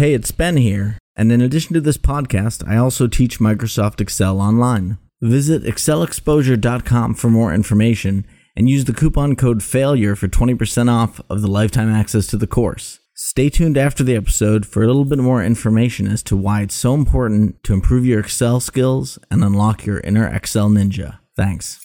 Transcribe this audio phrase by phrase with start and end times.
[0.00, 4.40] Hey, it's Ben here, and in addition to this podcast, I also teach Microsoft Excel
[4.40, 4.96] online.
[5.20, 8.26] Visit excelexposure.com for more information
[8.56, 12.46] and use the coupon code FAILURE for 20% off of the lifetime access to the
[12.46, 12.98] course.
[13.12, 16.74] Stay tuned after the episode for a little bit more information as to why it's
[16.74, 21.18] so important to improve your Excel skills and unlock your inner Excel ninja.
[21.36, 21.78] Thanks.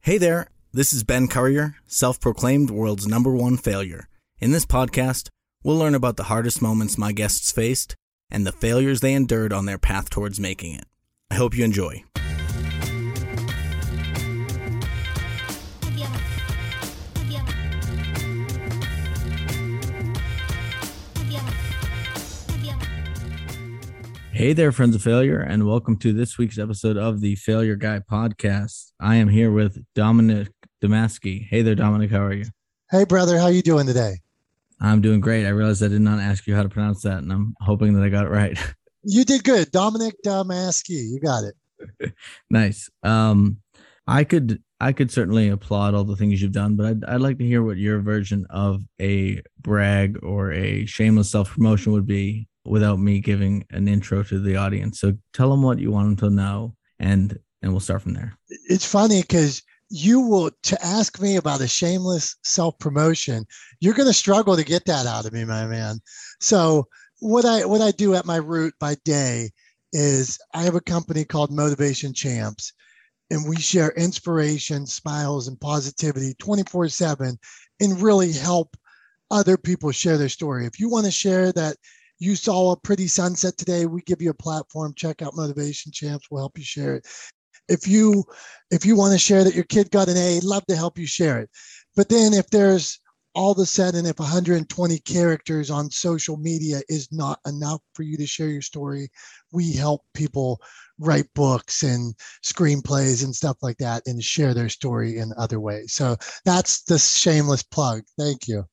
[0.00, 4.08] Hey there, this is Ben Currier, self proclaimed world's number one failure.
[4.38, 5.28] In this podcast,
[5.62, 7.94] we'll learn about the hardest moments my guests faced
[8.30, 10.84] and the failures they endured on their path towards making it.
[11.30, 12.04] I hope you enjoy.
[24.38, 27.98] Hey there, friends of failure, and welcome to this week's episode of the Failure Guy
[27.98, 28.92] podcast.
[29.00, 31.48] I am here with Dominic Domasky.
[31.48, 32.12] Hey there, Dominic.
[32.12, 32.44] How are you?
[32.88, 33.36] Hey, brother.
[33.36, 34.18] How you doing today?
[34.80, 35.46] I'm doing great.
[35.46, 38.04] I realized I did not ask you how to pronounce that, and I'm hoping that
[38.04, 38.58] I got it right.
[39.04, 40.90] You did good, Dominic Domasky.
[40.90, 42.12] You got it.
[42.50, 42.90] nice.
[43.02, 43.58] Um,
[44.06, 47.38] I could I could certainly applaud all the things you've done, but I'd, I'd like
[47.38, 52.48] to hear what your version of a brag or a shameless self promotion would be
[52.64, 55.00] without me giving an intro to the audience.
[55.00, 58.36] So tell them what you want them to know, and and we'll start from there.
[58.68, 63.46] It's funny because you will to ask me about a shameless self promotion.
[63.80, 66.00] You're going to struggle to get that out of me, my man.
[66.40, 66.86] So
[67.20, 69.50] what I what I do at my root by day
[69.92, 72.72] is I have a company called Motivation Champs,
[73.30, 77.38] and we share inspiration, smiles, and positivity 24 7
[77.80, 78.76] and really help
[79.30, 80.66] other people share their story.
[80.66, 81.76] If you want to share that
[82.18, 84.92] you saw a pretty sunset today, we give you a platform.
[84.96, 86.26] Check out Motivation Champs.
[86.30, 87.06] We'll help you share it.
[87.68, 88.24] If you
[88.70, 91.06] if you want to share that your kid got an A, love to help you
[91.06, 91.50] share it.
[91.96, 92.98] But then if there's
[93.34, 98.16] all of a sudden if 120 characters on social media is not enough for you
[98.16, 99.08] to share your story
[99.52, 100.60] we help people
[100.98, 102.14] write books and
[102.44, 105.94] screenplays and stuff like that and share their story in other ways.
[105.94, 108.02] So that's the shameless plug.
[108.18, 108.64] Thank you.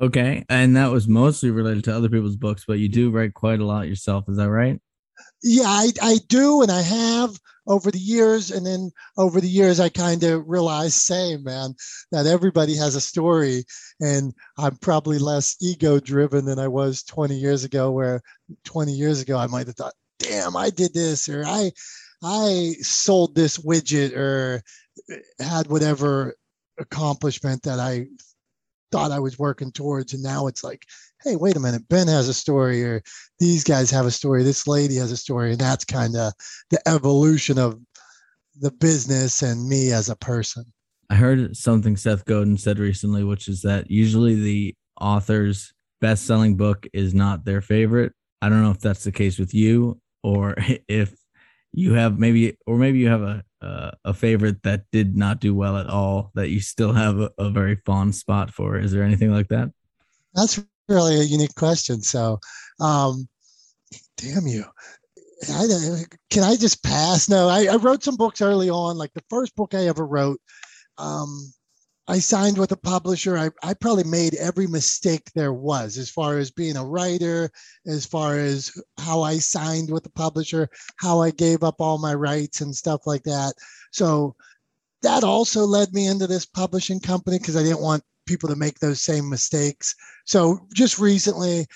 [0.00, 3.60] Okay and that was mostly related to other people's books but you do write quite
[3.60, 4.78] a lot yourself is that right?
[5.42, 9.80] Yeah i, I do and i have over the years and then over the years
[9.80, 11.74] i kind of realized same man
[12.12, 13.64] that everybody has a story
[14.00, 18.20] and i'm probably less ego driven than i was 20 years ago where
[18.64, 21.70] 20 years ago i might have thought damn i did this or i
[22.22, 24.62] i sold this widget or
[25.40, 26.34] had whatever
[26.78, 28.06] accomplishment that i
[28.92, 30.82] thought i was working towards and now it's like
[31.26, 33.02] hey, wait a minute, Ben has a story, or
[33.40, 35.50] these guys have a story, this lady has a story.
[35.50, 36.32] And that's kind of
[36.70, 37.80] the evolution of
[38.60, 40.64] the business and me as a person.
[41.10, 46.56] I heard something Seth Godin said recently, which is that usually the author's best selling
[46.56, 48.12] book is not their favorite.
[48.40, 50.54] I don't know if that's the case with you or
[50.88, 51.12] if
[51.72, 55.56] you have maybe, or maybe you have a, uh, a favorite that did not do
[55.56, 58.78] well at all that you still have a, a very fond spot for.
[58.78, 59.72] Is there anything like that?
[60.32, 62.02] That's really a unique question.
[62.02, 62.38] So,
[62.80, 63.28] um,
[64.16, 64.64] damn you.
[65.50, 67.28] I, can I just pass?
[67.28, 68.96] No, I, I, wrote some books early on.
[68.96, 70.40] Like the first book I ever wrote,
[70.96, 71.52] um,
[72.08, 73.36] I signed with a publisher.
[73.36, 77.50] I, I probably made every mistake there was as far as being a writer,
[77.86, 82.14] as far as how I signed with the publisher, how I gave up all my
[82.14, 83.54] rights and stuff like that.
[83.90, 84.36] So
[85.02, 88.78] that also led me into this publishing company because I didn't want people to make
[88.78, 89.94] those same mistakes.
[90.24, 91.66] So just recently,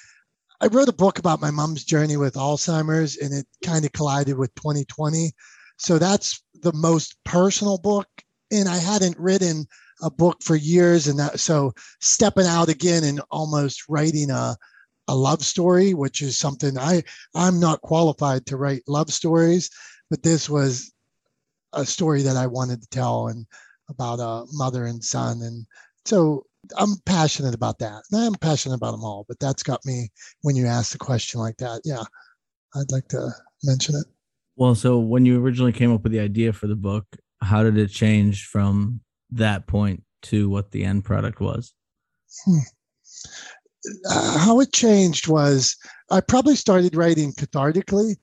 [0.61, 4.37] I wrote a book about my mom's journey with Alzheimer's, and it kind of collided
[4.37, 5.33] with 2020.
[5.78, 8.09] So that's the most personal book,
[8.53, 9.66] and I hadn't written
[10.03, 14.56] a book for years, and that so stepping out again and almost writing a
[15.09, 17.03] a love story, which is something I
[17.34, 19.71] I'm not qualified to write love stories,
[20.09, 20.93] but this was
[21.72, 23.47] a story that I wanted to tell and
[23.89, 25.66] about a mother and son and
[26.05, 26.44] so
[26.78, 28.03] I'm passionate about that.
[28.11, 30.11] And I'm passionate about them all, but that's got me
[30.43, 31.83] when you ask the question like that.
[31.84, 32.03] Yeah,
[32.75, 33.30] I'd like to
[33.65, 34.07] mention it.
[34.57, 37.07] Well, so when you originally came up with the idea for the book,
[37.42, 41.72] how did it change from that point to what the end product was?
[42.45, 42.59] Hmm.
[44.10, 45.77] Uh, how it changed was
[46.10, 48.16] I probably started writing cathartically,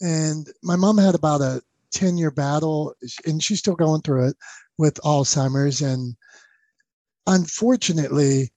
[0.00, 1.62] and my mom had about a
[1.92, 2.94] 10 year battle,
[3.26, 4.36] and she's still going through it
[4.78, 5.82] with Alzheimer's.
[5.82, 6.16] And
[7.26, 8.52] unfortunately,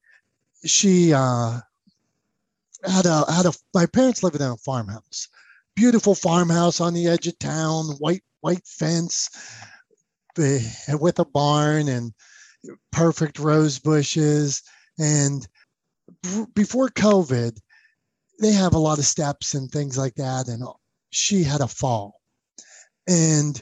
[0.66, 1.60] she uh,
[2.84, 3.54] had a had a.
[3.74, 5.28] My parents lived in a farmhouse,
[5.76, 9.30] beautiful farmhouse on the edge of town, white white fence,
[10.38, 12.14] with a barn and
[12.92, 14.64] perfect rose bushes.
[15.00, 15.48] And
[16.54, 17.58] before COVID,
[18.40, 20.48] they have a lot of steps and things like that.
[20.48, 20.64] And
[21.12, 22.22] she had a fall.
[23.08, 23.62] And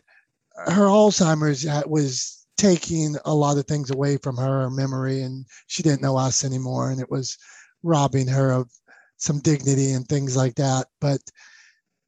[0.55, 6.01] her Alzheimer's was taking a lot of things away from her, memory, and she didn't
[6.01, 6.92] know us anymore.
[6.92, 7.38] And it was
[7.83, 8.71] robbing her of
[9.18, 10.88] some dignity and things like that.
[11.01, 11.19] But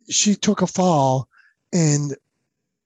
[0.09, 1.27] she took a fall,
[1.73, 2.15] and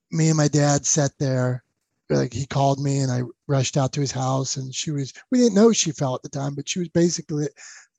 [0.09, 1.63] me and my dad sat there.
[2.09, 5.13] Like he called me, and I rushed out to his house, and she was.
[5.29, 7.49] We didn't know she fell at the time, but she was basically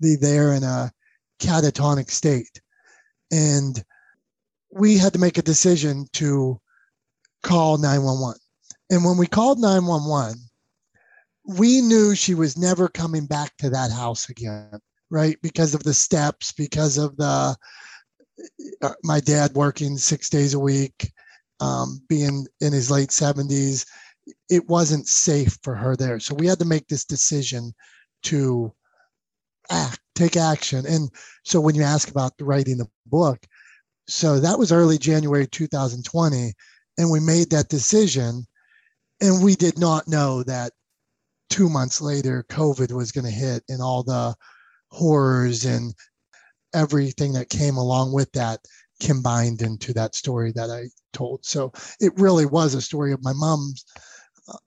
[0.00, 0.90] there in a
[1.38, 2.60] catatonic state,
[3.30, 3.84] and
[4.72, 6.60] we had to make a decision to
[7.44, 8.36] call 911.
[8.90, 10.36] And when we called 911,
[11.44, 15.36] we knew she was never coming back to that house again, right?
[15.42, 17.56] Because of the steps, because of the
[18.82, 21.12] uh, my dad working six days a week,
[21.60, 23.86] um, being in his late 70s,
[24.48, 26.20] it wasn't safe for her there.
[26.20, 27.72] So we had to make this decision
[28.24, 28.72] to
[29.70, 30.86] act, take action.
[30.86, 31.10] And
[31.44, 33.46] so when you ask about writing the book,
[34.08, 36.52] so that was early January 2020.
[36.98, 38.46] And we made that decision.
[39.20, 40.72] And we did not know that
[41.50, 44.34] two months later, COVID was going to hit and all the
[44.90, 45.94] horrors and
[46.74, 48.60] everything that came along with that
[49.00, 51.44] combined into that story that I told.
[51.44, 53.84] So it really was a story of my mom's,
[54.48, 54.58] uh,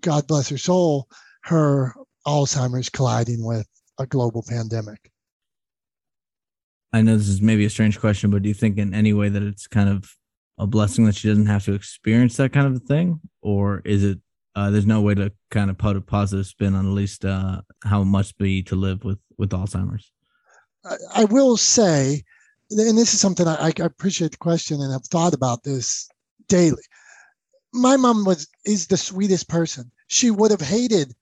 [0.00, 1.08] God bless her soul,
[1.44, 1.94] her
[2.26, 3.66] Alzheimer's colliding with
[3.98, 5.10] a global pandemic.
[6.92, 9.28] I know this is maybe a strange question, but do you think in any way
[9.28, 10.16] that it's kind of
[10.58, 14.04] a blessing that she doesn't have to experience that kind of a thing, or is
[14.04, 14.18] it
[14.56, 17.60] uh, there's no way to kind of put a positive spin on at least uh,
[17.84, 20.12] how it must be to live with with Alzheimer's?
[21.14, 22.22] I, will say,
[22.70, 26.08] and this is something I, I appreciate the question, and I've thought about this
[26.48, 26.82] daily.
[27.72, 29.90] My mom was is the sweetest person.
[30.08, 31.12] She would have hated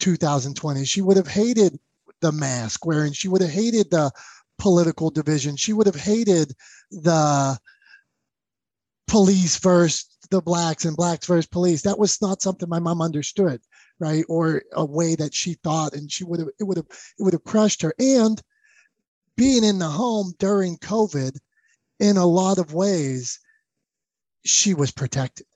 [0.00, 0.84] 2020.
[0.84, 1.78] She would have hated
[2.20, 3.12] the mask wearing.
[3.12, 4.10] She would have hated the
[4.58, 5.56] political division.
[5.56, 6.52] She would have hated
[6.90, 7.58] the
[9.08, 11.82] police versus the blacks and blacks versus police.
[11.82, 13.60] That was not something my mom understood,
[13.98, 14.24] right?
[14.28, 16.86] Or a way that she thought, and she would have it would have
[17.18, 17.94] it would have crushed her.
[17.98, 18.40] And
[19.36, 21.36] being in the home during COVID,
[22.00, 23.38] in a lot of ways,
[24.44, 25.46] she was protected.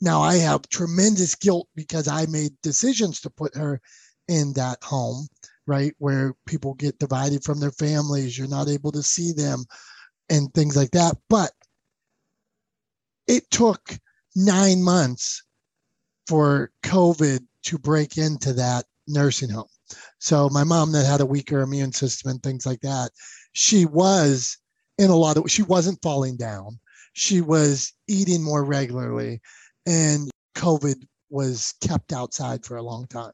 [0.00, 3.80] Now I have tremendous guilt because I made decisions to put her
[4.28, 5.28] in that home
[5.68, 5.94] right?
[5.98, 9.66] Where people get divided from their families, you're not able to see them
[10.30, 11.14] and things like that.
[11.28, 11.52] But
[13.28, 13.96] it took
[14.34, 15.44] nine months
[16.26, 19.68] for COVID to break into that nursing home.
[20.18, 23.10] So my mom that had a weaker immune system and things like that,
[23.52, 24.58] she was
[24.98, 26.78] in a lot of she wasn't falling down.
[27.12, 29.40] She was eating more regularly
[29.86, 30.96] and COVID
[31.30, 33.32] was kept outside for a long time.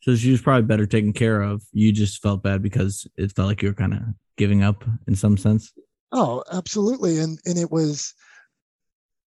[0.00, 1.62] So she was probably better taken care of.
[1.72, 4.00] You just felt bad because it felt like you were kind of
[4.36, 5.72] giving up in some sense.
[6.12, 7.18] Oh, absolutely.
[7.18, 8.14] And and it was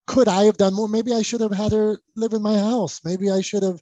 [0.07, 0.87] could I have done more?
[0.87, 3.01] Maybe I should have had her live in my house.
[3.03, 3.81] Maybe I should have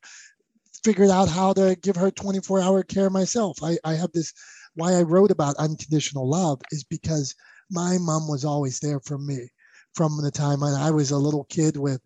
[0.83, 3.57] figured out how to give her 24 hour care myself.
[3.63, 4.33] I, I have this
[4.75, 7.35] why I wrote about unconditional love is because
[7.69, 9.49] my mom was always there for me
[9.93, 12.01] from the time when I was a little kid with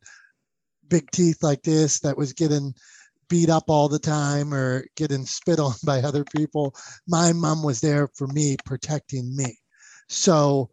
[0.87, 2.73] big teeth like this that was getting
[3.29, 6.75] beat up all the time or getting spit on by other people.
[7.07, 9.57] My mom was there for me, protecting me.
[10.09, 10.69] So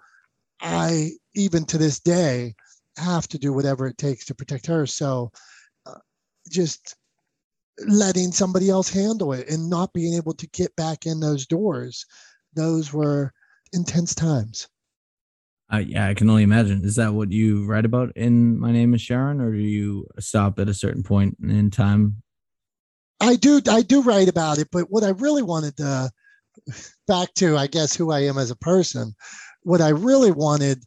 [0.61, 2.55] I, even to this day,
[2.97, 4.87] have to do whatever it takes to protect her.
[4.87, 5.31] So
[5.87, 5.99] uh,
[6.51, 6.97] just
[7.87, 12.07] letting somebody else handle it and not being able to get back in those doors,
[12.55, 13.33] those were
[13.73, 14.69] intense times.
[15.73, 16.85] Uh, yeah, I can only imagine.
[16.85, 20.59] Is that what you write about in My Name is Sharon, or do you stop
[20.59, 22.23] at a certain point in time
[23.21, 26.11] I do I do write about it, but what I really wanted to
[27.07, 29.15] back to, I guess, who I am as a person,
[29.63, 30.83] what I really wanted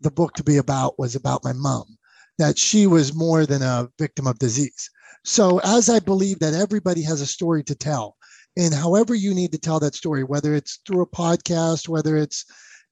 [0.00, 1.98] the book to be about was about my mom,
[2.38, 4.90] that she was more than a victim of disease.
[5.24, 8.16] So as I believe that everybody has a story to tell,
[8.56, 12.44] and however you need to tell that story, whether it's through a podcast, whether it's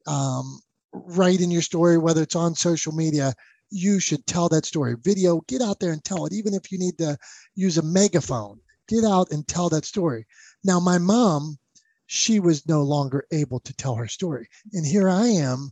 [0.07, 0.61] um,
[0.93, 3.35] writing your story, whether it's on social media,
[3.71, 4.97] you should tell that story.
[5.03, 7.17] Video, get out there and tell it, even if you need to
[7.55, 10.27] use a megaphone get out and tell that story.
[10.65, 11.59] Now, my mom,
[12.07, 14.49] she was no longer able to tell her story.
[14.73, 15.71] And here I am,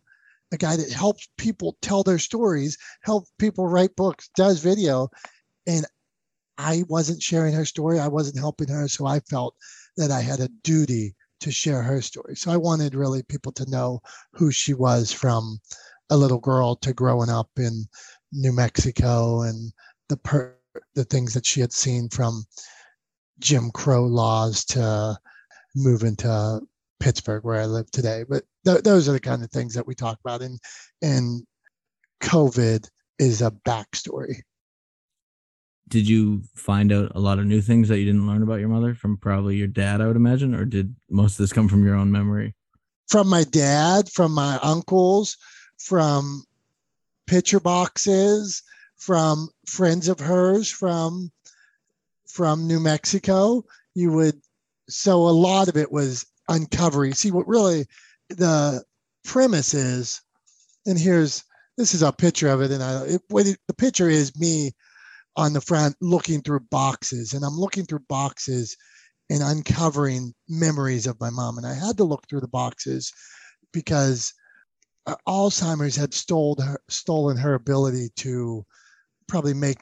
[0.52, 5.08] a guy that helps people tell their stories, help people write books, does video.
[5.66, 5.86] And
[6.58, 7.98] I wasn't sharing her story.
[7.98, 8.86] I wasn't helping her.
[8.88, 9.56] So I felt
[9.96, 12.36] that I had a duty to share her story.
[12.36, 14.00] So I wanted really people to know
[14.32, 15.60] who she was from
[16.10, 17.84] a little girl to growing up in
[18.32, 19.72] New Mexico and
[20.08, 20.56] the per-
[20.94, 22.44] the things that she had seen from
[23.38, 25.18] Jim Crow laws to
[25.74, 26.60] move into
[27.00, 28.24] Pittsburgh, where I live today.
[28.28, 30.42] But th- those are the kind of things that we talk about.
[30.42, 30.59] And
[31.02, 31.44] and
[32.23, 34.40] COVID is a backstory.
[35.88, 38.71] Did you find out a lot of new things that you didn't learn about your
[38.71, 41.85] mother from probably your dad, I would imagine, or did most of this come from
[41.85, 42.54] your own memory?
[43.09, 45.37] From my dad, from my uncles,
[45.78, 46.44] from
[47.26, 48.62] picture boxes,
[48.97, 51.30] from friends of hers from
[52.28, 53.64] from New Mexico.
[53.94, 54.40] You would
[54.88, 57.14] so a lot of it was uncovering.
[57.14, 57.87] See what really
[58.31, 58.83] the
[59.25, 60.21] premise is,
[60.87, 61.45] and here's
[61.76, 64.73] this is a picture of it, and I it, it, the picture is me
[65.37, 68.76] on the front looking through boxes, and I'm looking through boxes
[69.31, 73.12] and uncovering memories of my mom, and I had to look through the boxes
[73.73, 74.33] because
[75.07, 78.64] uh, Alzheimer's had stole her, stolen her ability to
[79.26, 79.78] probably make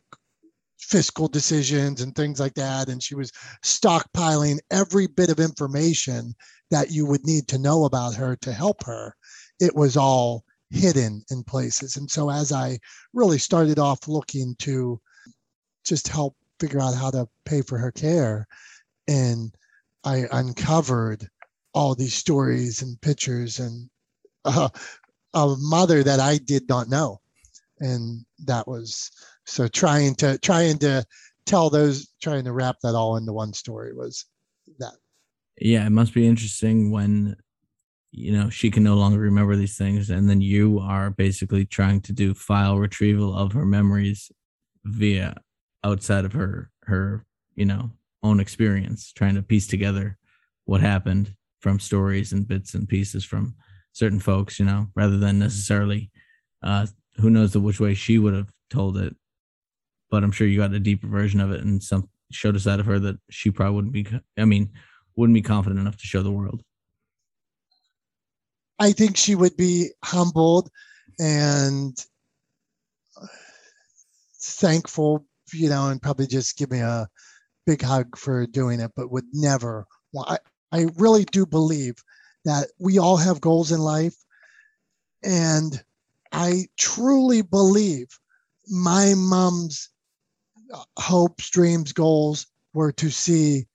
[0.92, 2.90] fiscal decisions and things like that.
[2.90, 3.32] And she was
[3.64, 6.34] stockpiling every bit of information
[6.70, 9.16] that you would need to know about her to help her.
[9.58, 11.96] It was all hidden in places.
[11.96, 12.78] And so as I
[13.14, 15.00] really started off looking to
[15.82, 18.46] just help figure out how to pay for her care,
[19.08, 19.50] and
[20.04, 21.26] I uncovered
[21.72, 23.88] all these stories and pictures and
[24.44, 24.68] uh,
[25.32, 27.20] a mother that I did not know.
[27.80, 29.10] And that was
[29.46, 31.04] so trying to trying to
[31.46, 34.26] tell those trying to wrap that all into one story was
[34.78, 34.94] that.
[35.60, 37.36] Yeah it must be interesting when
[38.12, 42.00] you know she can no longer remember these things and then you are basically trying
[42.02, 44.30] to do file retrieval of her memories
[44.84, 45.34] via
[45.82, 47.90] outside of her her you know
[48.22, 50.18] own experience trying to piece together
[50.64, 53.54] what happened from stories and bits and pieces from
[53.92, 56.10] certain folks you know rather than necessarily
[56.62, 59.14] uh who knows the which way she would have told it
[60.12, 62.80] but I'm sure you got a deeper version of it and some showed a side
[62.80, 64.06] of her that she probably wouldn't be.
[64.38, 64.70] I mean,
[65.16, 66.62] wouldn't be confident enough to show the world.
[68.78, 70.68] I think she would be humbled
[71.18, 71.96] and
[74.38, 77.08] thankful, you know, and probably just give me a
[77.64, 79.86] big hug for doing it, but would never.
[80.12, 80.38] Well, I,
[80.72, 81.94] I really do believe
[82.44, 84.16] that we all have goals in life.
[85.22, 85.82] And
[86.32, 88.08] I truly believe
[88.68, 89.88] my mom's
[90.98, 93.66] hopes, dreams, goals were to see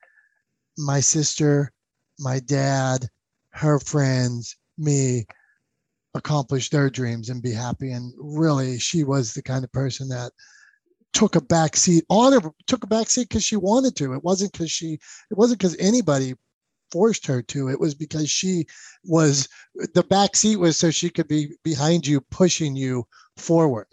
[0.78, 1.72] my sister,
[2.20, 3.08] my dad,
[3.52, 5.26] her friends, me
[6.14, 7.92] accomplish their dreams and be happy.
[7.92, 10.32] And really, she was the kind of person that
[11.14, 14.14] took a back seat on her, took a back seat because she wanted to.
[14.14, 14.94] It wasn't because she,
[15.32, 16.36] it wasn't because anybody
[16.92, 17.70] forced her to.
[17.70, 18.66] It was because she
[19.04, 19.48] was
[19.94, 23.06] the back seat was so she could be behind you, pushing you
[23.38, 23.88] forward.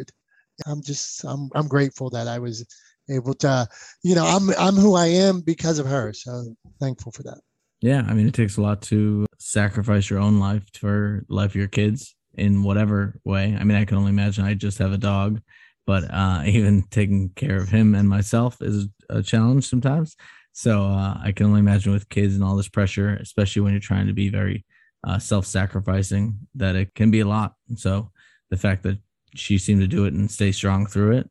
[0.67, 2.65] I'm just I'm I'm grateful that I was
[3.09, 3.67] able to,
[4.03, 6.13] you know, I'm I'm who I am because of her.
[6.13, 7.41] So thankful for that.
[7.81, 11.57] Yeah, I mean, it takes a lot to sacrifice your own life for life of
[11.57, 13.57] your kids in whatever way.
[13.59, 14.45] I mean, I can only imagine.
[14.45, 15.41] I just have a dog,
[15.87, 20.17] but uh, even taking care of him and myself is a challenge sometimes.
[20.53, 23.81] So uh, I can only imagine with kids and all this pressure, especially when you're
[23.81, 24.65] trying to be very
[25.07, 27.55] uh, self-sacrificing, that it can be a lot.
[27.77, 28.11] So
[28.51, 28.99] the fact that
[29.35, 31.31] she seemed to do it and stay strong through it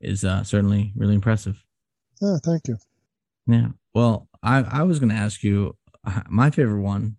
[0.00, 1.62] is uh, certainly really impressive.
[2.22, 2.76] Oh, thank you.
[3.46, 3.68] Yeah.
[3.94, 5.76] Well, I, I was going to ask you
[6.06, 7.16] uh, my favorite one,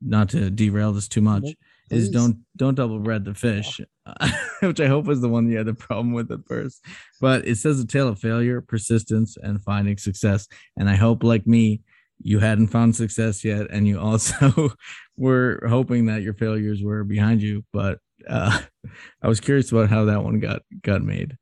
[0.00, 1.44] not to derail this too much,
[1.90, 3.80] is don't don't double bread the fish,
[4.60, 6.84] which I hope was the one you had the problem with at first.
[7.20, 10.48] But it says a tale of failure, persistence, and finding success.
[10.76, 11.82] And I hope, like me,
[12.18, 14.72] you hadn't found success yet, and you also
[15.16, 17.64] were hoping that your failures were behind you.
[17.72, 17.98] But
[18.28, 18.60] uh,
[19.22, 21.36] I was curious about how that one got got made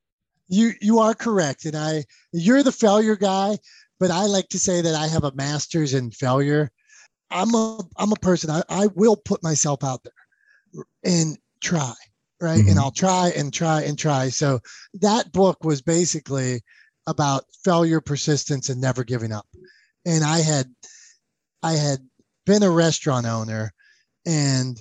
[0.51, 1.65] you you are correct.
[1.65, 3.57] And i you're the failure guy
[3.99, 6.71] but i like to say that i have a master's in failure.
[7.31, 11.95] I'm a i'm a person i, I will put myself out there and try
[12.41, 12.59] right?
[12.59, 12.71] Mm-hmm.
[12.71, 14.29] and i'll try and try and try.
[14.29, 14.61] So
[14.95, 16.63] that book was basically
[17.07, 19.47] about failure persistence and never giving up.
[20.07, 20.67] And i had
[21.63, 22.01] i had
[22.47, 23.73] been a restaurant owner
[24.27, 24.81] and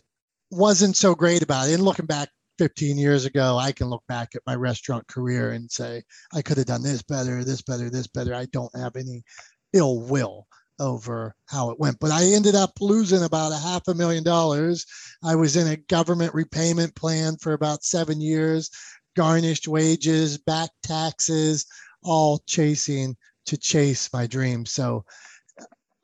[0.51, 1.73] wasn't so great about it.
[1.73, 2.29] And looking back
[2.59, 6.57] 15 years ago, I can look back at my restaurant career and say, I could
[6.57, 8.35] have done this better, this better, this better.
[8.35, 9.23] I don't have any
[9.71, 10.45] ill will
[10.77, 12.01] over how it went.
[12.01, 14.85] But I ended up losing about a half a million dollars.
[15.23, 18.69] I was in a government repayment plan for about seven years,
[19.15, 21.65] garnished wages, back taxes,
[22.03, 24.65] all chasing to chase my dream.
[24.65, 25.05] So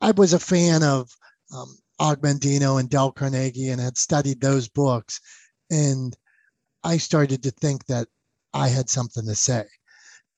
[0.00, 1.10] I was a fan of
[1.54, 5.20] um, Og Mandino and Dale Carnegie and had studied those books.
[5.70, 6.16] And
[6.86, 8.06] I started to think that
[8.54, 9.64] I had something to say.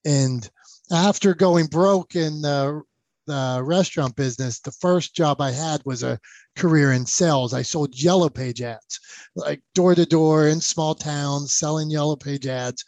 [0.06, 0.48] And
[0.90, 2.82] after going broke in the,
[3.26, 6.18] the restaurant business, the first job I had was a
[6.56, 7.52] career in sales.
[7.52, 8.98] I sold yellow page ads,
[9.36, 12.82] like door to door in small towns, selling yellow page ads.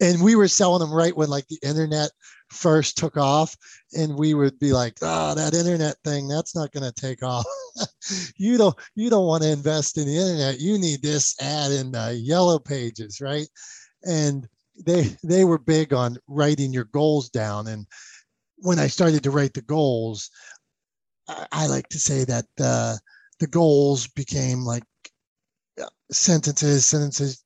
[0.00, 2.10] And we were selling them right when like the internet
[2.54, 3.56] first took off.
[3.96, 7.44] And we would be like, oh, that internet thing, that's not going to take off.
[8.36, 10.60] you don't you don't want to invest in the internet.
[10.60, 13.48] You need this ad in the yellow pages, right?
[14.04, 14.48] And
[14.86, 17.66] they they were big on writing your goals down.
[17.68, 17.86] And
[18.56, 20.30] when I started to write the goals,
[21.28, 22.96] I, I like to say that uh,
[23.40, 24.84] the goals became like
[25.80, 27.43] uh, sentences, sentences,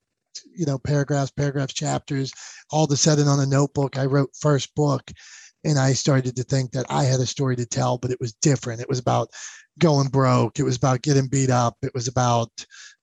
[0.58, 2.32] you know, paragraphs, paragraphs, chapters,
[2.70, 3.96] all of a sudden on a notebook.
[3.96, 5.10] I wrote first book
[5.64, 8.32] and I started to think that I had a story to tell, but it was
[8.34, 8.80] different.
[8.80, 9.30] It was about
[9.78, 10.58] going broke.
[10.58, 11.76] It was about getting beat up.
[11.82, 12.50] It was about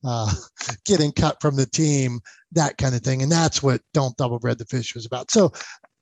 [0.03, 0.31] uh,
[0.85, 2.19] getting cut from the team,
[2.51, 3.21] that kind of thing.
[3.21, 5.31] And that's what Don't Double Bread the Fish was about.
[5.31, 5.51] So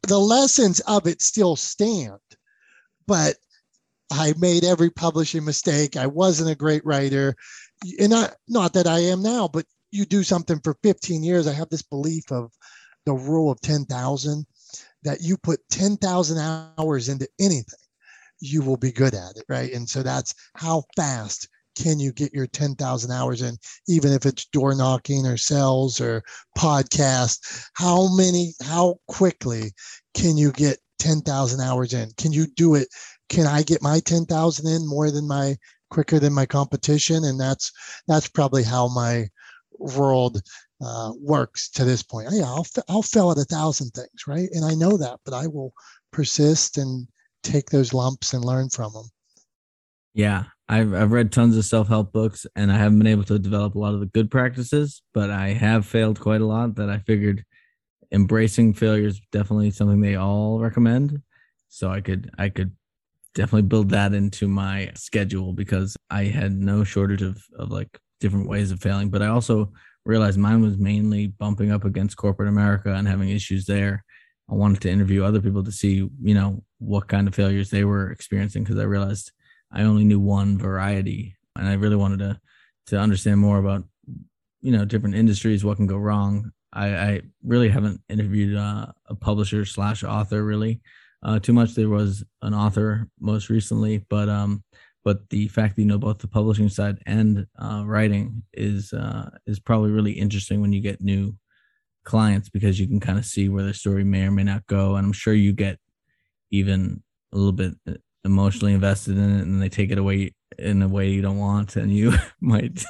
[0.04, 2.20] the lessons of it still stand,
[3.08, 3.36] but
[4.12, 5.98] I made every publishing mistake.
[5.98, 7.36] I wasn't a great writer.
[8.00, 11.48] And not, not that I am now, but you do something for 15 years.
[11.48, 12.52] I have this belief of
[13.06, 14.46] the rule of 10,000
[15.04, 16.38] that you put 10,000
[16.78, 17.80] hours into anything,
[18.40, 19.72] you will be good at it, right?
[19.72, 23.58] And so that's how fast can you get your 10,000 hours in,
[23.88, 26.24] even if it's door knocking or sales or
[26.58, 27.68] podcast?
[27.74, 29.74] How many, how quickly
[30.14, 32.10] can you get 10,000 hours in?
[32.18, 32.88] Can you do it?
[33.30, 35.58] Can I get my 10,000 in more than my
[35.90, 37.26] quicker than my competition?
[37.26, 37.72] And that's,
[38.08, 39.28] that's probably how my
[39.98, 40.42] world
[40.82, 42.30] uh, works to this point.
[42.32, 44.50] Yeah, I'll, I'll fail at a thousand things, right?
[44.52, 45.74] And I know that, but I will
[46.12, 47.08] persist and
[47.44, 49.06] take those lumps and learn from them.
[50.14, 53.40] Yeah, I've I've read tons of self help books, and I haven't been able to
[53.40, 56.76] develop a lot of the good practices, but I have failed quite a lot.
[56.76, 57.44] That I figured
[58.12, 61.22] embracing failure is definitely something they all recommend.
[61.70, 62.76] So I could I could
[63.34, 68.48] definitely build that into my schedule because I had no shortage of of like different
[68.48, 69.10] ways of failing.
[69.10, 69.72] But I also
[70.06, 74.04] realized mine was mainly bumping up against corporate America and having issues there.
[74.50, 77.84] I wanted to interview other people to see, you know, what kind of failures they
[77.84, 79.32] were experiencing because I realized
[79.72, 82.40] I only knew one variety and I really wanted to
[82.88, 83.84] to understand more about,
[84.62, 86.52] you know, different industries, what can go wrong.
[86.74, 90.82] I, I really haven't interviewed uh, a publisher slash author really
[91.24, 91.76] uh, too much.
[91.76, 94.64] There was an author most recently, but um,
[95.04, 99.30] but the fact that you know both the publishing side and uh, writing is uh,
[99.46, 101.36] is probably really interesting when you get new
[102.04, 104.96] clients because you can kind of see where the story may or may not go
[104.96, 105.80] and i'm sure you get
[106.52, 107.94] even a little bit uh,
[108.26, 111.76] emotionally invested in it and they take it away in a way you don't want
[111.76, 112.84] and you might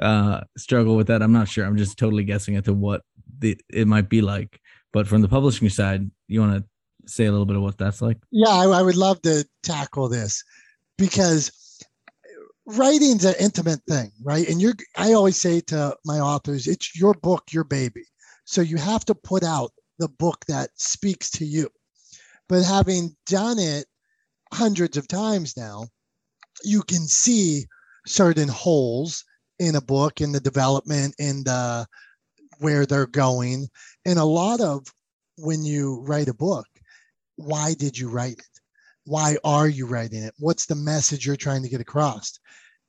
[0.00, 1.22] uh, struggle with that.
[1.22, 1.66] I'm not sure.
[1.66, 3.02] I'm just totally guessing at to what
[3.38, 4.60] the, it might be like.
[4.92, 6.64] But from the publishing side you want to
[7.10, 8.18] say a little bit of what that's like?
[8.30, 10.42] Yeah I, I would love to tackle this
[11.00, 11.50] because
[12.66, 14.48] writing's an intimate thing, right?
[14.48, 18.04] And you're I always say to my authors, it's your book, your baby.
[18.44, 21.68] So you have to put out the book that speaks to you.
[22.48, 23.86] But having done it
[24.52, 25.86] hundreds of times now,
[26.62, 27.64] you can see
[28.06, 29.24] certain holes
[29.58, 31.86] in a book in the development in the
[32.58, 33.68] where they're going
[34.04, 34.86] and a lot of
[35.36, 36.66] when you write a book
[37.36, 38.49] why did you write it
[39.10, 40.34] why are you writing it?
[40.38, 42.38] What's the message you're trying to get across?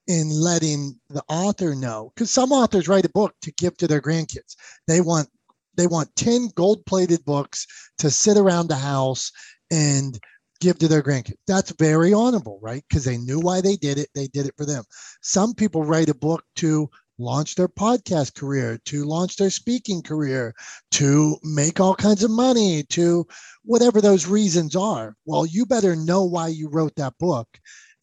[0.05, 4.01] In letting the author know because some authors write a book to give to their
[4.01, 4.55] grandkids.
[4.87, 5.29] They want
[5.75, 7.65] they want 10 gold plated books
[7.97, 9.31] to sit around the house
[9.71, 10.19] and
[10.59, 11.39] give to their grandkids.
[11.47, 12.83] That's very honorable right?
[12.87, 14.09] Because they knew why they did it.
[14.13, 14.83] They did it for them.
[15.23, 16.87] Some people write a book to
[17.21, 20.53] launch their podcast career, to launch their speaking career,
[20.91, 23.25] to make all kinds of money, to
[23.63, 25.15] whatever those reasons are.
[25.25, 27.47] Well, you better know why you wrote that book.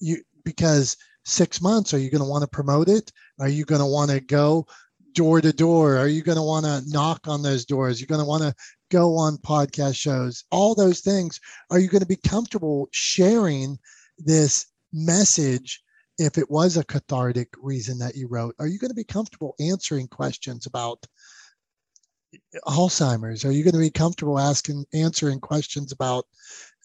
[0.00, 3.12] You because 6 months are you going to want to promote it?
[3.38, 4.66] Are you going to want to go
[5.14, 5.96] door to door?
[5.96, 8.00] Are you going to want to knock on those doors?
[8.00, 8.54] You're going to want to
[8.90, 10.44] go on podcast shows.
[10.50, 11.40] All those things.
[11.70, 13.78] Are you going to be comfortable sharing
[14.16, 15.82] this message
[16.18, 19.54] if it was a cathartic reason that you wrote, are you going to be comfortable
[19.60, 21.06] answering questions about
[22.66, 23.44] Alzheimer's?
[23.44, 26.26] Are you going to be comfortable asking, answering questions about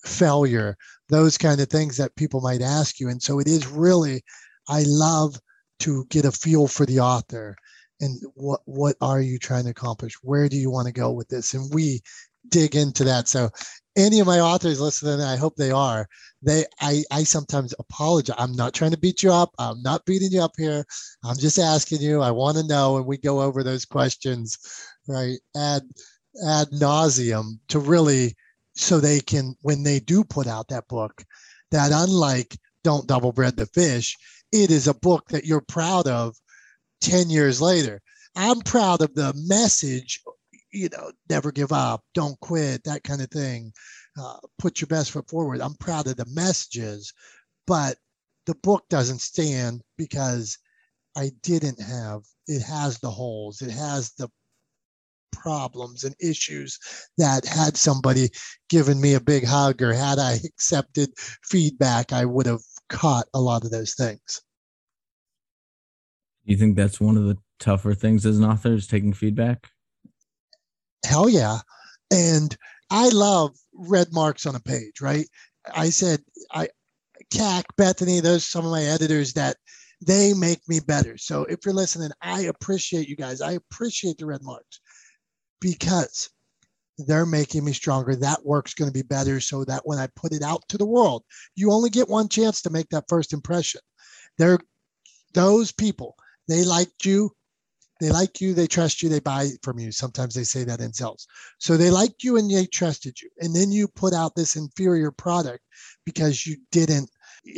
[0.06, 0.78] failure?
[1.10, 3.10] Those kind of things that people might ask you.
[3.10, 4.24] And so it is really,
[4.70, 5.40] I love
[5.80, 7.56] to get a feel for the author
[8.04, 10.14] and what what are you trying to accomplish?
[10.22, 11.54] Where do you want to go with this?
[11.54, 12.02] And we
[12.50, 13.28] dig into that.
[13.28, 13.50] So
[13.96, 16.08] any of my authors listening, I hope they are.
[16.42, 18.36] They, I, I sometimes apologize.
[18.38, 19.52] I'm not trying to beat you up.
[19.60, 20.84] I'm not beating you up here.
[21.24, 22.22] I'm just asking you.
[22.22, 24.58] I want to know, and we go over those questions,
[25.08, 25.38] right?
[25.56, 25.84] Ad,
[26.46, 28.36] ad nauseum to really,
[28.76, 31.24] so they can, when they do put out that book,
[31.72, 34.18] that unlike "Don't Double Bread the Fish,"
[34.52, 36.36] it is a book that you're proud of
[37.02, 38.02] 10 years later.
[38.36, 40.22] I'm proud of the message,
[40.74, 43.72] you know, never give up, don't quit, that kind of thing.
[44.20, 45.62] Uh, put your best foot forward.
[45.62, 47.14] I'm proud of the messages,
[47.68, 47.98] but
[48.46, 50.58] the book doesn't stand because
[51.16, 54.30] I didn't have it has the holes, it has the
[55.32, 56.80] problems and issues
[57.18, 58.30] that had somebody
[58.70, 61.10] given me a big hug or had I accepted
[61.44, 64.42] feedback, I would have caught a lot of those things.
[66.44, 69.70] You think that's one of the tougher things as an author is taking feedback?
[71.06, 71.60] Hell yeah.
[72.12, 72.56] And
[72.90, 75.28] I love red marks on a page, right?
[75.74, 76.70] I said I
[77.32, 79.58] CAC, Bethany, those some of my editors that
[80.06, 81.18] they make me better.
[81.18, 83.42] So if you're listening, I appreciate you guys.
[83.42, 84.80] I appreciate the red marks
[85.62, 86.30] because
[86.98, 88.16] they're making me stronger.
[88.16, 90.86] That work's going to be better so that when I put it out to the
[90.86, 91.24] world,
[91.56, 93.82] you only get one chance to make that first impression.
[94.38, 94.60] They're
[95.34, 96.16] those people,
[96.48, 97.32] they liked you,
[98.04, 99.92] they like you, they trust you, they buy from you.
[99.92, 101.28] Sometimes they say that in sales.
[101.60, 103.30] So they liked you and they trusted you.
[103.40, 105.64] And then you put out this inferior product
[106.06, 107.10] because you didn't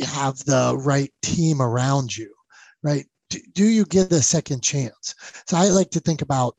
[0.04, 2.32] have the right team around you,
[2.82, 3.06] right?
[3.54, 5.14] Do you get a second chance?
[5.48, 6.56] So I like to think about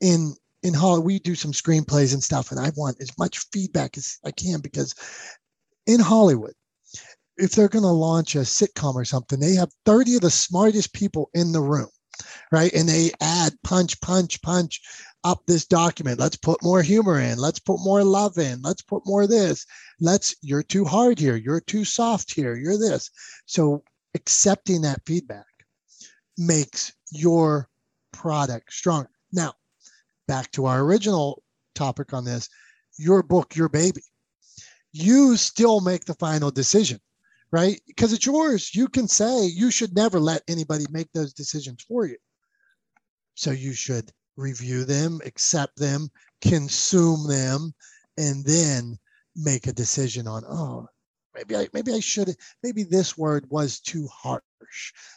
[0.00, 3.98] in in Hollywood, we do some screenplays and stuff, and I want as much feedback
[3.98, 4.94] as I can because
[5.86, 6.54] in Hollywood,
[7.36, 10.94] if they're going to launch a sitcom or something, they have 30 of the smartest
[10.94, 11.90] people in the room,
[12.52, 12.72] right?
[12.72, 14.80] And they add punch, punch, punch
[15.24, 16.20] up this document.
[16.20, 17.38] Let's put more humor in.
[17.38, 18.60] Let's put more love in.
[18.62, 19.66] Let's put more this.
[20.00, 21.36] Let's, you're too hard here.
[21.36, 22.56] You're too soft here.
[22.56, 23.10] You're this.
[23.46, 23.82] So
[24.14, 25.46] accepting that feedback
[26.36, 27.68] makes your
[28.12, 29.10] product stronger.
[29.32, 29.54] Now,
[30.28, 31.42] back to our original
[31.74, 32.48] topic on this
[32.98, 34.02] your book, your baby.
[34.92, 37.00] You still make the final decision,
[37.54, 37.80] right?
[37.86, 38.74] Because it's yours.
[38.74, 42.16] You can say you should never let anybody make those decisions for you.
[43.36, 46.08] So you should review them, accept them,
[46.40, 47.72] consume them,
[48.18, 48.98] and then
[49.36, 50.88] make a decision on, oh,
[51.32, 54.42] maybe I maybe I should maybe this word was too harsh.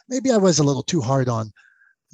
[0.08, 1.50] Maybe I was a little too hard on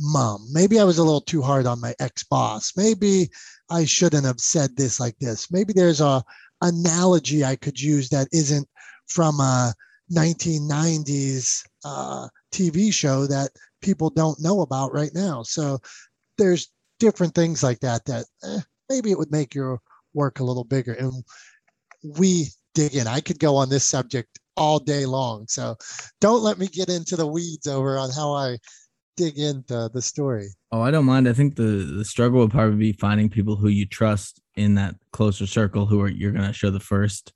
[0.00, 0.48] mom.
[0.50, 2.72] Maybe I was a little too hard on my ex boss.
[2.78, 3.28] Maybe
[3.68, 5.52] I shouldn't have said this like this.
[5.52, 6.24] Maybe there's a
[6.62, 8.66] analogy I could use that isn't
[9.06, 9.74] from a
[10.12, 13.50] 1990s uh, TV show that
[13.82, 15.42] people don't know about right now.
[15.42, 15.78] So
[16.38, 19.80] there's different things like that that eh, maybe it would make your
[20.14, 20.92] work a little bigger.
[20.94, 21.12] And
[22.18, 23.06] we dig in.
[23.06, 25.46] I could go on this subject all day long.
[25.48, 25.76] So
[26.20, 28.58] don't let me get into the weeds over on how I
[29.16, 30.48] dig into the story.
[30.72, 31.28] Oh, I don't mind.
[31.28, 31.62] I think the
[31.96, 36.00] the struggle would probably be finding people who you trust in that closer circle who
[36.00, 37.32] are you're going to show the first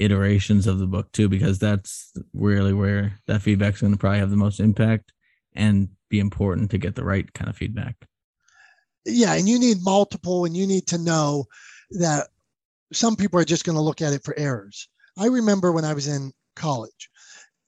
[0.00, 4.18] iterations of the book too because that's really where that feedback is going to probably
[4.18, 5.12] have the most impact
[5.54, 7.96] and be important to get the right kind of feedback.
[9.04, 11.46] Yeah, and you need multiple and you need to know
[11.92, 12.28] that
[12.92, 14.88] some people are just going to look at it for errors.
[15.18, 17.10] I remember when I was in college,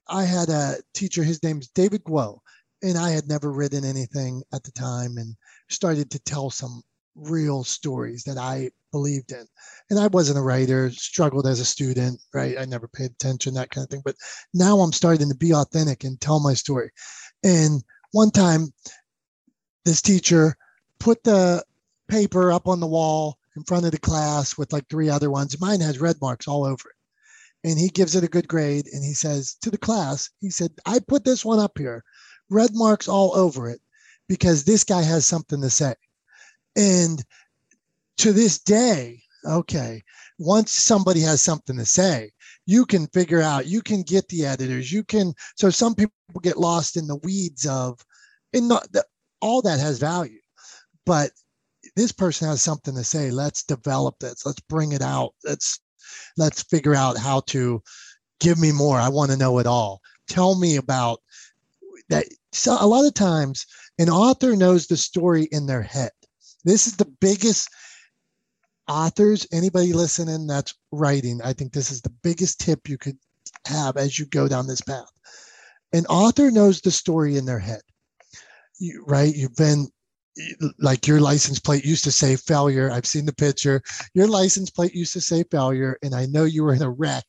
[0.09, 2.39] I had a teacher, his name's David Guo,
[2.83, 5.35] and I had never written anything at the time and
[5.71, 6.83] started to tell some
[7.15, 9.47] real stories that I believed in.
[9.91, 12.57] And I wasn't a writer, struggled as a student, right?
[12.59, 14.03] I never paid attention, that kind of thing.
[14.05, 14.15] But
[14.55, 16.91] now I'm starting to be authentic and tell my story.
[17.43, 18.73] And one time,
[19.85, 20.57] this teacher
[21.01, 21.65] put the
[22.09, 25.61] paper up on the wall in front of the class with like three other ones.
[25.61, 27.69] Mine has red marks all over it.
[27.69, 28.87] And he gives it a good grade.
[28.93, 32.05] And he says to the class, he said, I put this one up here
[32.53, 33.81] red marks all over it
[34.29, 35.95] because this guy has something to say.
[36.77, 37.23] And
[38.19, 40.03] to this day, okay,
[40.39, 42.31] once somebody has something to say,
[42.67, 45.35] you can figure out, you can get the editors, you can.
[45.57, 47.99] So some people get lost in the weeds of,
[48.53, 49.05] and not the,
[49.41, 50.39] all that has value,
[51.05, 51.31] but
[51.97, 53.31] this person has something to say.
[53.31, 54.47] Let's develop this.
[54.47, 55.35] Let's bring it out.
[55.45, 55.81] Let's
[56.37, 57.83] let's figure out how to
[58.41, 58.99] give me more.
[58.99, 60.01] I want to know it all.
[60.29, 61.21] Tell me about
[62.09, 63.67] that so a lot of times
[63.99, 66.11] an author knows the story in their head.
[66.65, 67.69] This is the biggest
[68.89, 73.17] authors, anybody listening that's writing, I think this is the biggest tip you could
[73.67, 75.11] have as you go down this path.
[75.93, 77.83] An author knows the story in their head.
[78.79, 79.35] You, right?
[79.35, 79.89] You've been
[80.79, 82.91] like your license plate used to say failure.
[82.91, 83.83] I've seen the picture.
[84.15, 87.25] Your license plate used to say failure, and I know you were in a wreck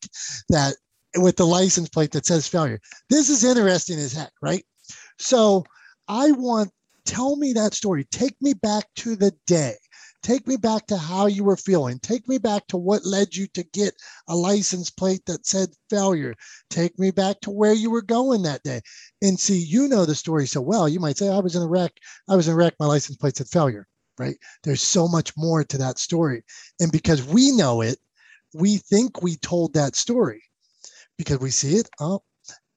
[0.49, 0.75] that
[1.17, 2.79] with the license plate that says failure.
[3.09, 4.65] This is interesting as heck, right?
[5.19, 5.63] So
[6.07, 6.71] I want,
[7.05, 8.05] tell me that story.
[8.05, 9.75] Take me back to the day.
[10.23, 11.99] Take me back to how you were feeling.
[11.99, 13.93] Take me back to what led you to get
[14.29, 16.33] a license plate that said failure.
[16.69, 18.79] Take me back to where you were going that day.
[19.21, 20.87] And see, you know the story so well.
[20.87, 21.91] You might say, I was in a wreck.
[22.29, 22.73] I was in a wreck.
[22.79, 23.85] My license plate said failure,
[24.17, 24.37] right?
[24.63, 26.43] There's so much more to that story.
[26.79, 27.97] And because we know it,
[28.53, 30.41] we think we told that story
[31.17, 31.89] because we see it.
[31.99, 32.23] Oh,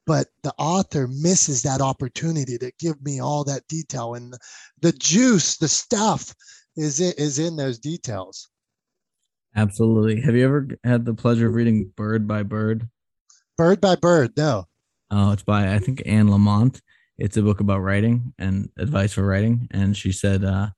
[0.05, 4.35] but the author misses that opportunity to give me all that detail and
[4.81, 6.35] the juice, the stuff
[6.77, 8.49] is it is in those details.
[9.55, 10.21] Absolutely.
[10.21, 12.89] Have you ever had the pleasure of reading Bird by Bird?
[13.57, 14.67] Bird by Bird, no.
[15.11, 16.81] Oh, it's by I think Anne Lamott.
[17.19, 19.69] It's a book about writing and advice for writing.
[19.71, 20.69] And she said, uh,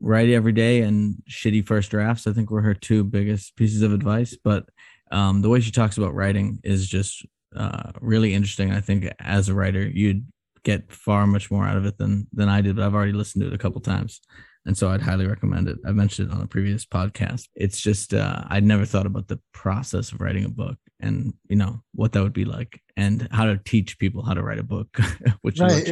[0.00, 2.28] write every day and shitty first drafts.
[2.28, 4.36] I think were her two biggest pieces of advice.
[4.36, 4.68] But
[5.10, 7.26] um, the way she talks about writing is just
[7.56, 8.70] uh, really interesting.
[8.70, 10.24] I think as a writer, you'd
[10.62, 12.76] get far much more out of it than than I did.
[12.76, 14.20] But I've already listened to it a couple times
[14.68, 15.78] and so I'd highly recommend it.
[15.86, 17.48] I mentioned it on a previous podcast.
[17.56, 21.56] It's just uh, I'd never thought about the process of writing a book and you
[21.56, 24.62] know what that would be like and how to teach people how to write a
[24.62, 24.88] book,
[25.40, 25.88] which right.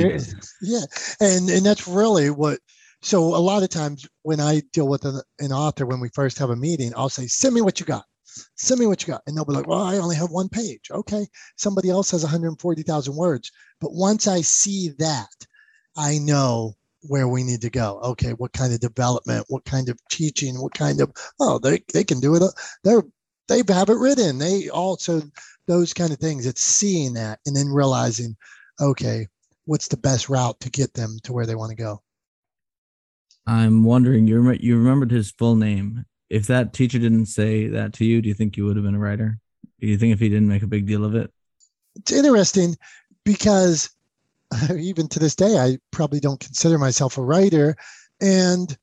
[0.60, 0.82] yeah,
[1.20, 2.58] and and that's really what.
[3.00, 6.38] So a lot of times when I deal with an, an author, when we first
[6.38, 8.04] have a meeting, I'll say, "Send me what you got."
[8.56, 9.22] Send me what you got.
[9.26, 10.90] And they'll be like, well, I only have one page.
[10.90, 11.26] Okay.
[11.56, 13.50] Somebody else has 140,000 words.
[13.80, 15.30] But once I see that,
[15.96, 18.00] I know where we need to go.
[18.02, 19.46] Okay, what kind of development, mm.
[19.48, 22.42] what kind of teaching, what kind of oh they they can do it.
[22.84, 23.02] They're
[23.48, 24.38] they have it written.
[24.38, 25.22] They also
[25.66, 26.46] those kind of things.
[26.46, 28.36] It's seeing that and then realizing,
[28.80, 29.26] okay,
[29.66, 32.02] what's the best route to get them to where they want to go.
[33.46, 34.26] I'm wondering.
[34.26, 36.04] You rem- you remembered his full name.
[36.28, 38.96] If that teacher didn't say that to you, do you think you would have been
[38.96, 39.38] a writer?
[39.80, 41.30] Do you think if he didn't make a big deal of it?
[41.94, 42.76] It's interesting
[43.24, 43.90] because
[44.76, 47.76] even to this day, I probably don't consider myself a writer.
[48.20, 48.76] And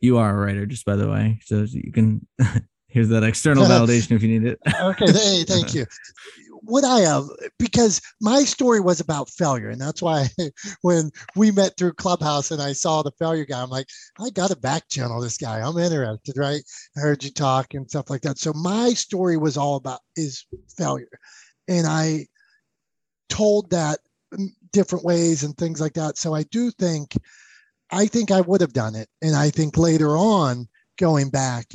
[0.00, 1.40] you are a writer, just by the way.
[1.44, 2.26] So you can
[2.88, 4.58] here's that external validation if you need it.
[4.80, 5.86] okay, hey, thank you.
[6.62, 7.24] What I have,
[7.58, 10.28] because my story was about failure, and that's why
[10.82, 13.86] when we met through Clubhouse and I saw the failure guy, I'm like,
[14.18, 15.60] I got to back channel this guy.
[15.60, 16.62] I'm interested, right?
[16.96, 18.38] I heard you talk and stuff like that.
[18.38, 20.44] So my story was all about is
[20.76, 21.20] failure,
[21.68, 22.26] and I
[23.28, 23.98] told that
[24.76, 26.18] different ways and things like that.
[26.18, 27.16] So I do think,
[27.90, 29.08] I think I would have done it.
[29.22, 31.66] And I think later on, going back,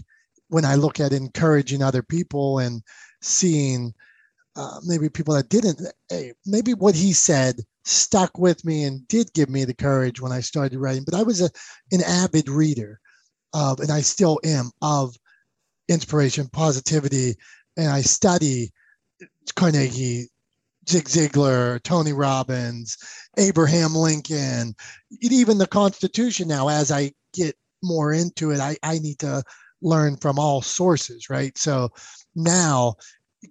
[0.50, 2.84] when I look at encouraging other people and
[3.22, 3.94] seeing
[4.56, 9.34] uh, maybe people that didn't, hey, maybe what he said stuck with me and did
[9.34, 11.04] give me the courage when I started writing.
[11.04, 11.50] But I was a,
[11.92, 13.00] an avid reader
[13.54, 15.16] of, and I still am, of
[15.90, 17.36] inspiration, positivity,
[17.78, 18.72] and I study
[19.56, 20.28] Carnegie,
[20.90, 22.98] Zig Ziglar, Tony Robbins,
[23.38, 24.76] Abraham Lincoln,
[25.22, 29.44] even the Constitution now, as I get more into it, I, I need to
[29.82, 31.58] learn from all sources, right?
[31.58, 31.90] So
[32.36, 32.96] now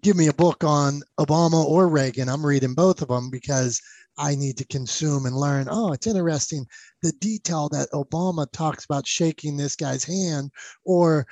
[0.02, 2.28] give me a book on Obama or Reagan.
[2.28, 3.80] I'm reading both of them because
[4.18, 5.66] I need to consume and learn.
[5.70, 6.66] Oh, it's interesting
[7.02, 10.50] the detail that Obama talks about shaking this guy's hand
[10.84, 11.26] or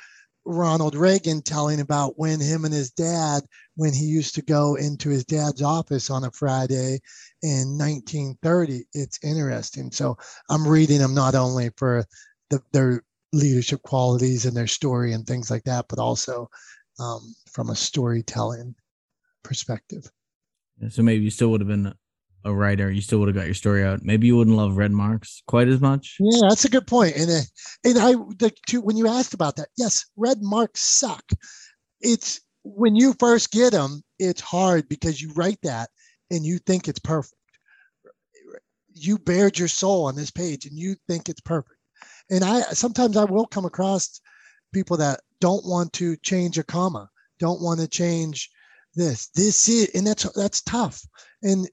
[0.48, 3.42] Ronald Reagan telling about when him and his dad,
[3.76, 7.00] when he used to go into his dad's office on a Friday
[7.42, 8.84] in 1930.
[8.94, 9.90] It's interesting.
[9.92, 10.16] So
[10.48, 12.04] I'm reading them not only for
[12.48, 13.02] the, their
[13.34, 16.48] leadership qualities and their story and things like that, but also
[16.98, 18.74] um, from a storytelling
[19.44, 20.10] perspective.
[20.88, 21.92] So maybe you still would have been
[22.44, 24.02] a writer, you still would have got your story out.
[24.02, 26.16] Maybe you wouldn't love red marks quite as much.
[26.20, 27.16] Yeah, that's a good point.
[27.16, 27.40] And uh,
[27.84, 31.24] and I the two, when you asked about that, yes, red marks suck.
[32.00, 35.90] It's when you first get them, it's hard because you write that
[36.30, 37.34] and you think it's perfect.
[38.94, 41.78] You bared your soul on this page and you think it's perfect.
[42.30, 44.20] And I sometimes I will come across
[44.72, 48.50] people that don't want to change a comma, don't want to change
[48.94, 49.28] this.
[49.34, 51.00] This is and that's that's tough.
[51.42, 51.68] And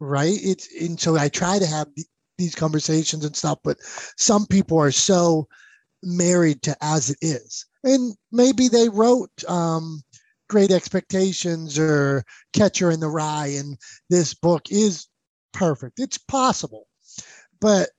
[0.00, 0.38] right?
[0.40, 1.88] It's and so I try to have
[2.36, 3.78] these conversations and stuff, but
[4.16, 5.48] some people are so
[6.02, 10.02] married to as it is, and maybe they wrote um,
[10.48, 13.76] Great Expectations or Catcher in the Rye, and
[14.08, 15.06] this book is
[15.52, 15.98] perfect.
[15.98, 16.86] It's possible,
[17.60, 17.90] but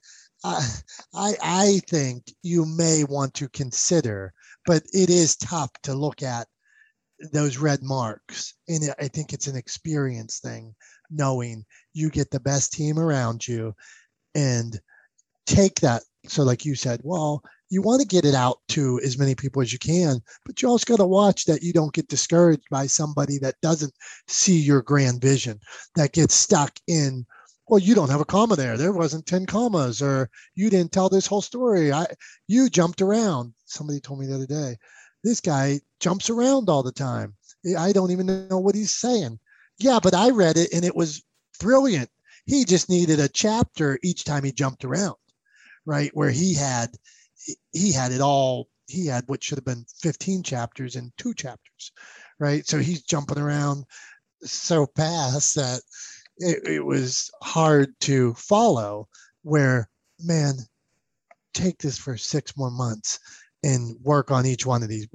[0.43, 0.65] I
[1.13, 4.33] I, I think you may want to consider,
[4.65, 6.47] but it is tough to look at
[7.33, 10.73] those red marks, and I think it's an experience thing
[11.09, 13.73] knowing you get the best team around you
[14.35, 14.79] and
[15.45, 16.03] take that.
[16.27, 19.61] So, like you said, well, you want to get it out to as many people
[19.61, 22.87] as you can, but you also got to watch that you don't get discouraged by
[22.87, 23.93] somebody that doesn't
[24.27, 25.59] see your grand vision,
[25.95, 27.25] that gets stuck in
[27.69, 28.77] well, you don't have a comma there.
[28.77, 31.93] There wasn't 10 commas, or you didn't tell this whole story.
[31.93, 32.07] I
[32.47, 33.53] you jumped around.
[33.65, 34.75] Somebody told me the other day,
[35.23, 37.35] this guy jumps around all the time.
[37.77, 39.39] I don't even know what he's saying.
[39.79, 41.23] Yeah, but I read it and it was
[41.59, 42.09] brilliant.
[42.45, 45.15] He just needed a chapter each time he jumped around,
[45.85, 46.11] right?
[46.13, 46.89] Where he had
[47.71, 48.67] he had it all.
[48.87, 51.91] He had what should have been 15 chapters in two chapters,
[52.39, 52.65] right?
[52.67, 53.85] So he's jumping around
[54.43, 55.81] so fast that
[56.37, 59.07] it, it was hard to follow.
[59.43, 59.89] Where
[60.19, 60.55] man,
[61.53, 63.19] take this for six more months
[63.63, 65.07] and work on each one of these.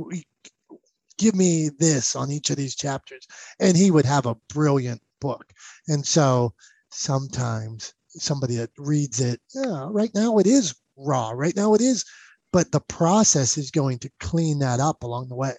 [1.19, 3.27] Give me this on each of these chapters,
[3.61, 5.53] and he would have a brilliant book.
[5.89, 6.55] And so
[6.91, 11.31] sometimes somebody that reads it, yeah, right now it is raw.
[11.31, 12.05] Right now it is,
[12.53, 15.55] but the process is going to clean that up along the way.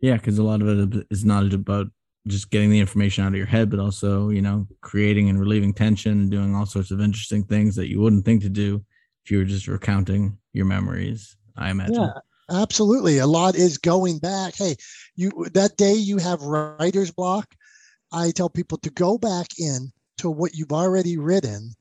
[0.00, 1.86] Yeah, because a lot of it is not about
[2.26, 5.72] just getting the information out of your head, but also, you know, creating and relieving
[5.72, 8.84] tension and doing all sorts of interesting things that you wouldn't think to do
[9.24, 11.94] if you were just recounting your memories, I imagine.
[11.94, 12.12] Yeah,
[12.50, 13.18] absolutely.
[13.18, 14.54] A lot is going back.
[14.56, 14.76] Hey,
[15.14, 17.54] you that day you have writer's block.
[18.12, 21.72] I tell people to go back in to what you've already written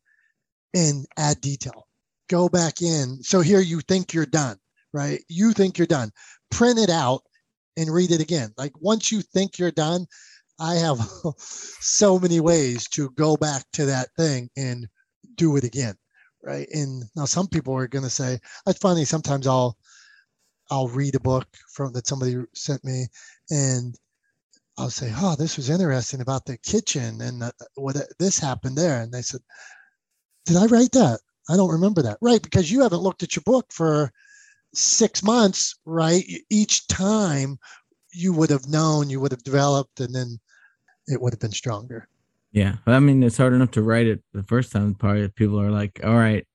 [0.73, 1.87] and add detail.
[2.29, 3.21] Go back in.
[3.21, 4.57] So here you think you're done,
[4.93, 5.21] right?
[5.29, 6.11] You think you're done.
[6.51, 7.21] Print it out
[7.77, 8.51] and read it again.
[8.57, 10.07] Like once you think you're done,
[10.59, 10.99] I have
[11.37, 14.87] so many ways to go back to that thing and
[15.35, 15.95] do it again.
[16.43, 16.67] Right.
[16.71, 19.03] And now some people are going to say, it's funny.
[19.03, 19.77] Sometimes I'll,
[20.71, 23.05] I'll read a book from that somebody sent me
[23.49, 23.95] and
[24.77, 29.01] I'll say, oh, this was interesting about the kitchen and the, what this happened there.
[29.01, 29.41] And they said,
[30.45, 31.19] did I write that?
[31.49, 32.17] I don't remember that.
[32.21, 32.41] Right.
[32.41, 34.11] Because you haven't looked at your book for
[34.73, 36.23] six months, right?
[36.49, 37.57] Each time
[38.11, 40.39] you would have known, you would have developed, and then
[41.07, 42.07] it would have been stronger.
[42.51, 42.75] Yeah.
[42.85, 44.95] I mean, it's hard enough to write it the first time.
[44.95, 46.45] Probably people are like, all right,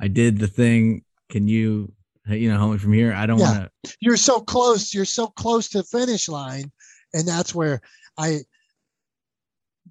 [0.00, 1.04] I did the thing.
[1.28, 1.92] Can you,
[2.26, 3.12] you know, help me from here?
[3.12, 3.58] I don't yeah.
[3.58, 3.96] want to.
[4.00, 4.94] You're so close.
[4.94, 6.70] You're so close to the finish line.
[7.12, 7.80] And that's where
[8.18, 8.40] I,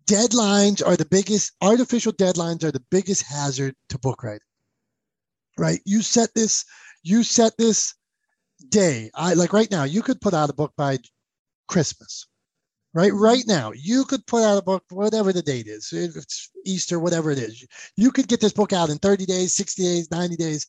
[0.05, 4.39] deadlines are the biggest, artificial deadlines are the biggest hazard to book writing,
[5.57, 5.79] right?
[5.85, 6.65] You set this,
[7.03, 7.93] you set this
[8.69, 9.09] day.
[9.15, 10.97] I like right now, you could put out a book by
[11.67, 12.27] Christmas
[12.93, 13.11] right?
[13.13, 16.99] Right now, you could put out a book, whatever the date is, if it's Easter,
[16.99, 17.65] whatever it is.
[17.97, 20.67] You could get this book out in 30 days, 60 days, 90 days.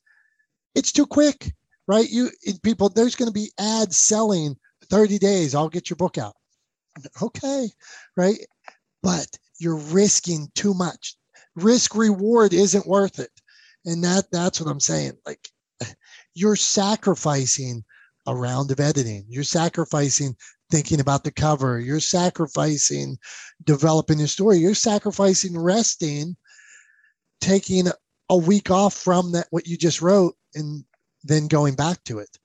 [0.74, 1.52] It's too quick,
[1.87, 2.08] right?
[2.08, 2.30] You
[2.62, 4.56] people, there's going to be ads selling
[4.90, 5.54] 30 days.
[5.54, 6.34] I'll get your book out.
[7.22, 7.68] Okay,
[8.16, 8.38] right?
[9.02, 9.26] But
[9.58, 11.16] you're risking too much.
[11.56, 13.30] Risk reward isn't worth it.
[13.84, 15.12] And that that's what I'm saying.
[15.26, 15.48] Like
[16.34, 17.84] you're sacrificing
[18.26, 19.24] a round of editing.
[19.28, 20.37] You're sacrificing
[20.70, 21.78] thinking about the cover.
[21.78, 23.18] You're sacrificing
[23.64, 24.58] developing your story.
[24.58, 26.37] You're sacrificing resting,
[27.40, 27.87] taking
[28.30, 30.84] a week off from that what you just wrote, and
[31.22, 32.38] then going back to it.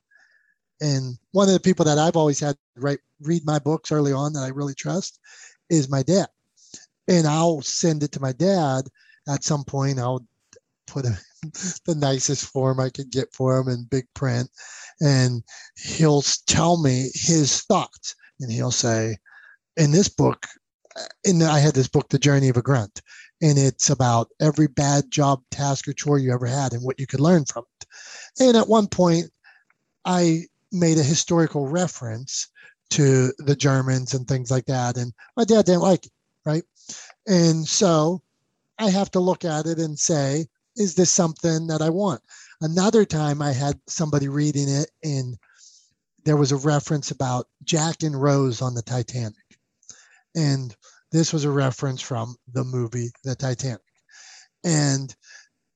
[0.81, 4.33] And one of the people that I've always had write read my books early on
[4.33, 5.19] that I really trust
[5.69, 6.27] is my dad.
[7.07, 8.85] And I'll send it to my dad
[9.27, 9.99] at some point.
[9.99, 10.25] I'll
[10.87, 11.17] put a,
[11.85, 14.49] the nicest form I could get for him in big print
[15.01, 15.43] and
[15.77, 19.17] he'll tell me his thoughts and he'll say
[19.77, 20.45] in this book
[20.97, 23.01] uh, and i had this book the journey of a grunt
[23.41, 27.07] and it's about every bad job task or chore you ever had and what you
[27.07, 27.87] could learn from it.
[28.39, 29.25] And at one point
[30.05, 32.47] i made a historical reference
[32.89, 36.11] to the germans and things like that and my dad didn't like it
[36.45, 36.63] right?
[37.27, 38.21] And so
[38.77, 42.21] i have to look at it and say is this something that i want?
[42.61, 45.37] Another time I had somebody reading it and
[46.25, 49.33] there was a reference about Jack and Rose on the Titanic.
[50.35, 50.75] And
[51.11, 53.81] this was a reference from the movie The Titanic.
[54.63, 55.15] And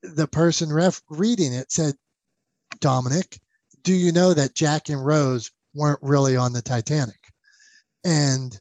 [0.02, 1.96] the person ref- reading it said,
[2.80, 3.40] Dominic,
[3.84, 7.20] do you know that Jack and Rose weren't really on the Titanic?
[8.04, 8.60] And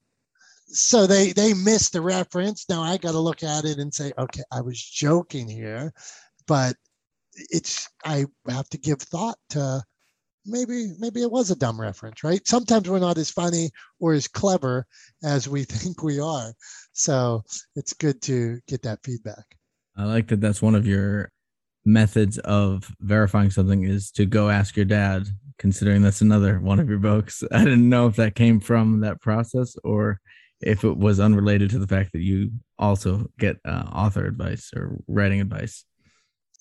[0.67, 2.67] so they they missed the reference.
[2.69, 5.93] Now I got to look at it and say, okay, I was joking here,
[6.47, 6.77] but
[7.35, 9.83] it's I have to give thought to
[10.47, 12.47] maybe maybe it was a dumb reference, right?
[12.47, 14.87] Sometimes we're not as funny or as clever
[15.23, 16.53] as we think we are.
[16.93, 17.43] So
[17.77, 19.45] it's good to get that feedback.
[19.97, 21.31] I like that that's one of your
[21.85, 25.27] methods of verifying something is to go ask your dad,
[25.59, 27.43] considering that's another one of your books.
[27.53, 30.21] I didn't know if that came from that process or
[30.61, 34.97] if it was unrelated to the fact that you also get uh, author advice or
[35.09, 35.85] writing advice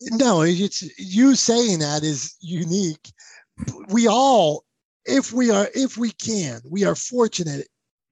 [0.10, 3.12] no, it's you saying that is unique.
[3.90, 4.64] We all,
[5.06, 7.68] if we are, if we can, we are fortunate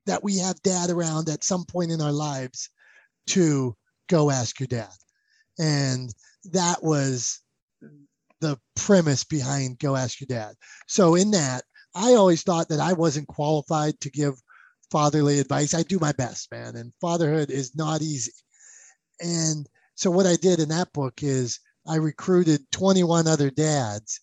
[0.06, 2.70] that we have dad around at some point in our lives
[3.28, 3.76] to
[4.08, 4.90] go ask your dad.
[5.60, 6.14] And
[6.46, 7.42] that was
[8.42, 10.56] the premise behind go ask your dad.
[10.88, 11.64] So in that,
[11.96, 14.36] I always thought that I wasn't qualified to give
[14.92, 15.74] fatherly advice.
[15.74, 18.32] I do my best, man, and fatherhood is not easy.
[19.20, 24.22] And so what I did in that book is I recruited 21 other dads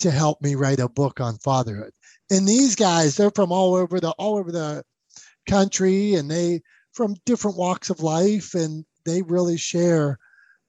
[0.00, 1.92] to help me write a book on fatherhood.
[2.30, 4.82] And these guys, they're from all over the all over the
[5.48, 10.18] country and they from different walks of life and they really share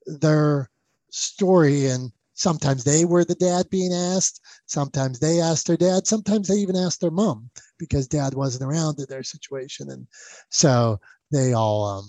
[0.05, 0.69] their
[1.09, 1.87] story.
[1.87, 6.55] And sometimes they were the dad being asked sometimes they asked their dad sometimes they
[6.55, 7.49] even asked their mom
[7.79, 9.89] because dad wasn't around in their situation.
[9.89, 10.07] And
[10.49, 10.99] so
[11.31, 12.05] they all um,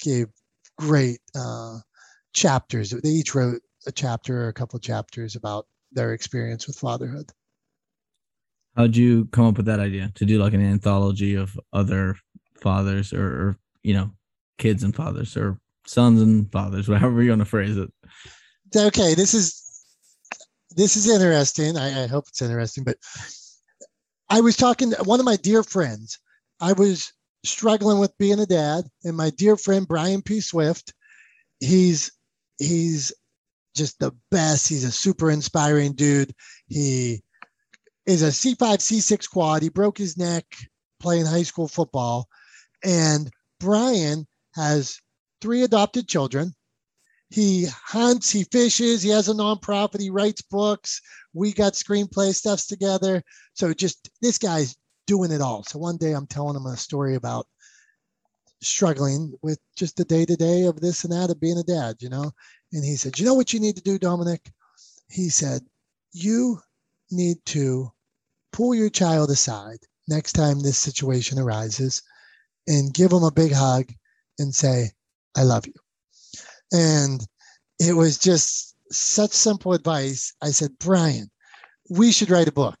[0.00, 0.28] gave
[0.78, 1.78] great uh,
[2.32, 2.90] chapters.
[2.90, 7.30] They each wrote a chapter or a couple chapters about their experience with fatherhood
[8.76, 12.16] how'd you come up with that idea to do like an anthology of other
[12.60, 14.10] fathers or, or you know
[14.58, 17.90] kids and fathers or sons and fathers whatever you want to phrase it
[18.76, 19.62] okay, this is
[20.74, 21.76] this is interesting.
[21.76, 22.96] I, I hope it's interesting, but
[24.30, 26.18] I was talking to one of my dear friends.
[26.60, 27.12] I was
[27.44, 30.40] struggling with being a dad, and my dear friend Brian P.
[30.40, 30.94] Swift,
[31.60, 32.12] he's
[32.58, 33.12] he's
[33.74, 34.68] just the best.
[34.68, 36.32] He's a super inspiring dude.
[36.68, 37.22] He
[38.06, 39.62] is a C5, C6 quad.
[39.62, 40.44] He broke his neck
[41.00, 42.28] playing high school football.
[42.84, 45.00] And Brian has
[45.40, 46.54] three adopted children
[47.32, 51.00] he hunts, he fishes, he has a nonprofit, he writes books.
[51.32, 53.22] We got screenplay stuffs together.
[53.54, 55.64] So just this guy's doing it all.
[55.64, 57.46] So one day I'm telling him a story about
[58.60, 61.96] struggling with just the day to day of this and that of being a dad,
[62.00, 62.32] you know?
[62.72, 64.50] And he said, You know what you need to do, Dominic?
[65.08, 65.62] He said,
[66.12, 66.60] You
[67.10, 67.92] need to
[68.52, 72.02] pull your child aside next time this situation arises
[72.66, 73.90] and give him a big hug
[74.38, 74.90] and say,
[75.36, 75.74] I love you.
[76.72, 77.26] And
[77.78, 80.34] it was just such simple advice.
[80.42, 81.30] I said, Brian,
[81.90, 82.76] we should write a book.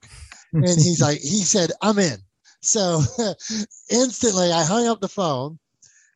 [0.52, 2.18] and he's like, he said, I'm in.
[2.60, 3.02] So
[3.90, 5.58] instantly I hung up the phone.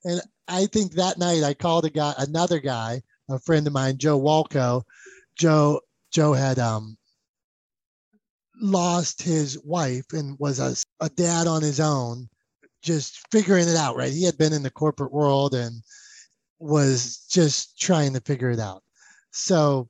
[0.04, 3.98] And I think that night I called a guy, another guy, a friend of mine,
[3.98, 4.82] Joe Walco.
[5.36, 6.96] Joe, Joe had um,
[8.60, 10.74] lost his wife and was a,
[11.04, 12.28] a dad on his own,
[12.82, 14.12] just figuring it out, right?
[14.12, 15.82] He had been in the corporate world and
[16.58, 18.82] was just trying to figure it out.
[19.30, 19.88] So,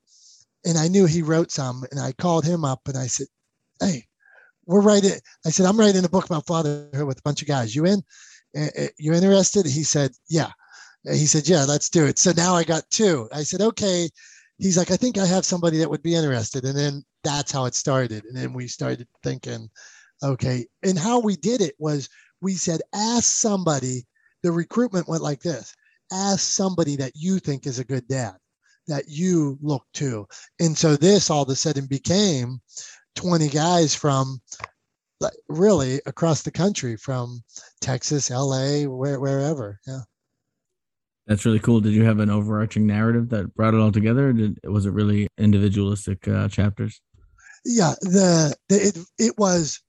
[0.64, 3.28] and I knew he wrote some, and I called him up and I said,
[3.80, 4.04] Hey,
[4.64, 5.12] we're writing,
[5.44, 7.74] I said, I'm writing a book about fatherhood with a bunch of guys.
[7.74, 8.02] You in?
[8.98, 9.66] You interested?
[9.66, 10.50] He said, Yeah.
[11.10, 12.18] He said, Yeah, let's do it.
[12.18, 13.28] So now I got two.
[13.32, 14.08] I said, Okay.
[14.58, 16.64] He's like, I think I have somebody that would be interested.
[16.64, 18.24] And then that's how it started.
[18.24, 19.68] And then we started thinking,
[20.22, 20.64] okay.
[20.82, 22.08] And how we did it was
[22.40, 24.06] we said, ask somebody,
[24.42, 25.74] the recruitment went like this
[26.12, 28.34] ask somebody that you think is a good dad
[28.86, 30.26] that you look to.
[30.60, 32.60] And so this all of a sudden became
[33.16, 34.40] 20 guys from
[35.48, 37.42] really across the country from
[37.80, 39.80] Texas, LA, where, wherever.
[39.86, 40.00] Yeah.
[41.26, 41.80] That's really cool.
[41.80, 44.32] Did you have an overarching narrative that brought it all together?
[44.32, 47.00] did, was it really individualistic uh, chapters?
[47.64, 49.80] Yeah, the, the it, it was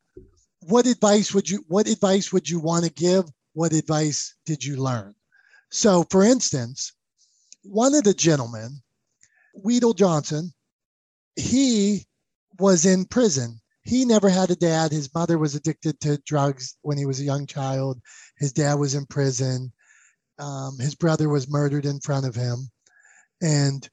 [0.61, 3.25] what advice would you what advice would you want to give?
[3.53, 5.13] What advice did you learn?
[5.69, 6.93] So, for instance,
[7.63, 8.81] one of the gentlemen,
[9.53, 10.53] Weedle Johnson,
[11.35, 12.07] he
[12.59, 13.61] was in prison.
[13.83, 14.91] He never had a dad.
[14.91, 18.01] His mother was addicted to drugs when he was a young child.
[18.37, 19.71] His dad was in prison.
[20.39, 22.69] Um, his brother was murdered in front of him.
[23.41, 23.87] And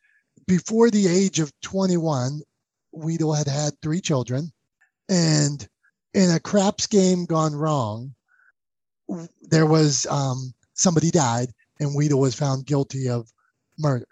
[0.47, 2.43] before the age of 21,
[2.93, 4.53] Weedle had had three children.
[5.09, 5.67] And
[6.13, 8.15] in a craps game gone wrong,
[9.43, 13.31] there was um, somebody died and Weedle was found guilty of
[13.79, 14.07] murder.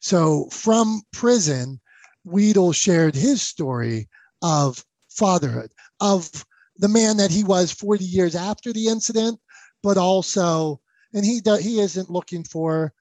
[0.00, 1.80] So from prison,
[2.24, 4.08] Weedle shared his story
[4.42, 6.44] of fatherhood, of
[6.76, 9.40] the man that he was 40 years after the incident,
[9.82, 10.80] but also,
[11.16, 12.92] and he do, he isn't looking for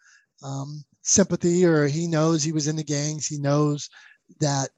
[0.41, 3.27] um, sympathy or he knows he was in the gangs.
[3.27, 3.89] He knows
[4.39, 4.69] that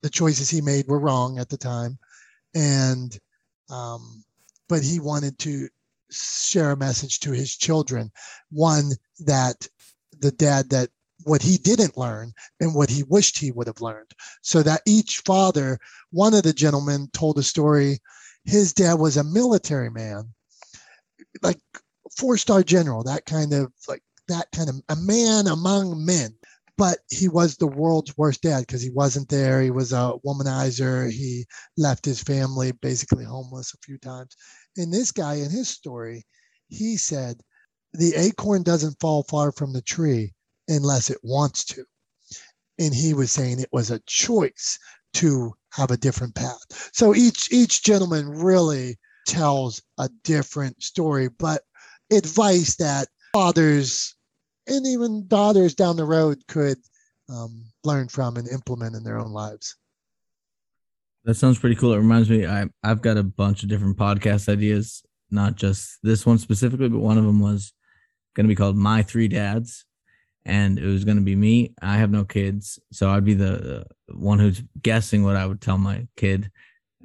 [0.00, 1.98] the choices he made were wrong at the time,
[2.54, 3.18] and
[3.68, 4.22] um,
[4.68, 5.68] but he wanted to
[6.12, 8.12] share a message to his children.
[8.50, 9.66] One that
[10.20, 10.88] the dad that
[11.24, 14.12] what he didn't learn and what he wished he would have learned.
[14.42, 15.80] So that each father
[16.10, 18.00] one of the gentlemen told a story.
[18.44, 20.32] His dad was a military man
[21.42, 21.58] like
[22.16, 26.34] four star general that kind of like that kind of a man among men
[26.78, 31.10] but he was the world's worst dad because he wasn't there he was a womanizer
[31.10, 31.44] he
[31.76, 34.36] left his family basically homeless a few times
[34.76, 36.26] and this guy, in his story,
[36.68, 37.42] he said,
[37.92, 40.32] the acorn doesn't fall far from the tree
[40.68, 41.84] unless it wants to.
[42.78, 44.78] And he was saying it was a choice
[45.14, 46.90] to have a different path.
[46.94, 51.62] So each each gentleman really tells a different story, but
[52.10, 54.14] advice that fathers
[54.66, 56.78] and even daughters down the road could
[57.28, 59.76] um, learn from and implement in their own lives.
[61.24, 61.92] That sounds pretty cool.
[61.92, 66.26] It reminds me, I I've got a bunch of different podcast ideas, not just this
[66.26, 67.72] one specifically, but one of them was
[68.34, 69.84] going to be called My Three Dads,
[70.44, 71.74] and it was going to be me.
[71.80, 75.78] I have no kids, so I'd be the one who's guessing what I would tell
[75.78, 76.50] my kid.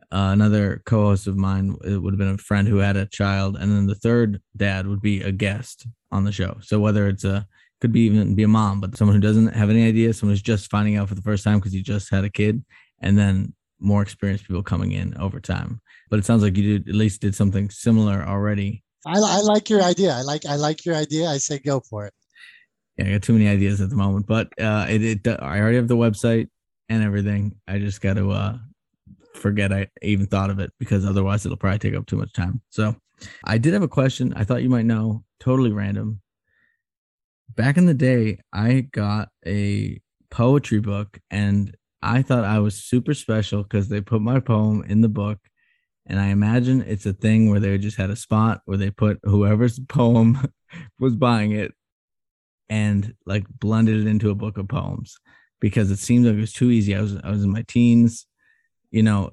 [0.10, 3.58] Uh, another co-host of mine it would have been a friend who had a child,
[3.58, 6.58] and then the third dad would be a guest on the show.
[6.62, 7.46] So whether it's a
[7.82, 10.42] could be even be a mom, but someone who doesn't have any idea, someone who's
[10.42, 12.64] just finding out for the first time because he just had a kid,
[13.02, 15.82] and then more experienced people coming in over time.
[16.10, 18.84] But it sounds like you did at least did something similar already.
[19.06, 20.14] I, I like your idea.
[20.14, 21.28] I like I like your idea.
[21.28, 22.14] I say go for it.
[22.98, 25.78] Yeah, I got too many ideas at the moment, but uh, it, it I already
[25.78, 26.50] have the website
[26.90, 27.56] and everything.
[27.68, 28.58] I just got to uh,
[29.38, 32.62] forget I even thought of it because otherwise it'll probably take up too much time.
[32.70, 32.96] So
[33.44, 34.34] I did have a question.
[34.36, 35.24] I thought you might know.
[35.40, 36.22] Totally random.
[37.56, 43.14] Back in the day, I got a poetry book and I thought I was super
[43.14, 45.40] special because they put my poem in the book.
[46.06, 49.20] And I imagine it's a thing where they just had a spot where they put
[49.24, 50.40] whoever's poem
[51.00, 51.74] was buying it
[52.70, 55.18] and like blended it into a book of poems
[55.60, 56.96] because it seemed like it was too easy.
[56.96, 58.27] I was I was in my teens,
[58.92, 59.32] you know.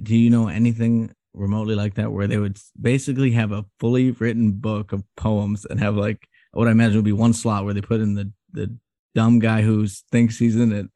[0.00, 4.52] Do you know anything remotely like that where they would basically have a fully written
[4.52, 7.80] book of poems and have like what I imagine would be one slot where they
[7.80, 8.76] put in the the
[9.14, 10.86] dumb guy who thinks he's in it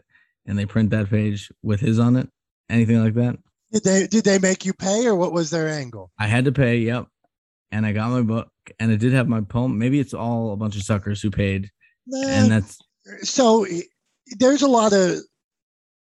[0.47, 2.28] and they print that page with his on it?
[2.68, 3.39] Anything like that?
[3.72, 6.11] Did they did they make you pay or what was their angle?
[6.18, 7.07] I had to pay, yep.
[7.70, 9.78] And I got my book and it did have my poem.
[9.78, 11.70] Maybe it's all a bunch of suckers who paid.
[12.12, 12.78] and that's
[13.22, 13.66] so
[14.39, 15.18] there's a lot of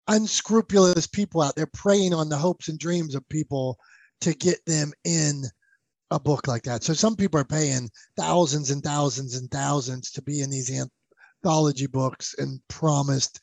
[0.08, 3.78] unscrupulous people out there preying on the hopes and dreams of people
[4.20, 5.44] to get them in
[6.10, 6.82] a book like that.
[6.82, 10.70] So some people are paying thousands and thousands and thousands to be in these
[11.44, 13.40] anthology books and promised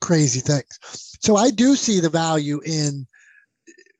[0.00, 0.78] crazy things.
[1.20, 3.06] So I do see the value in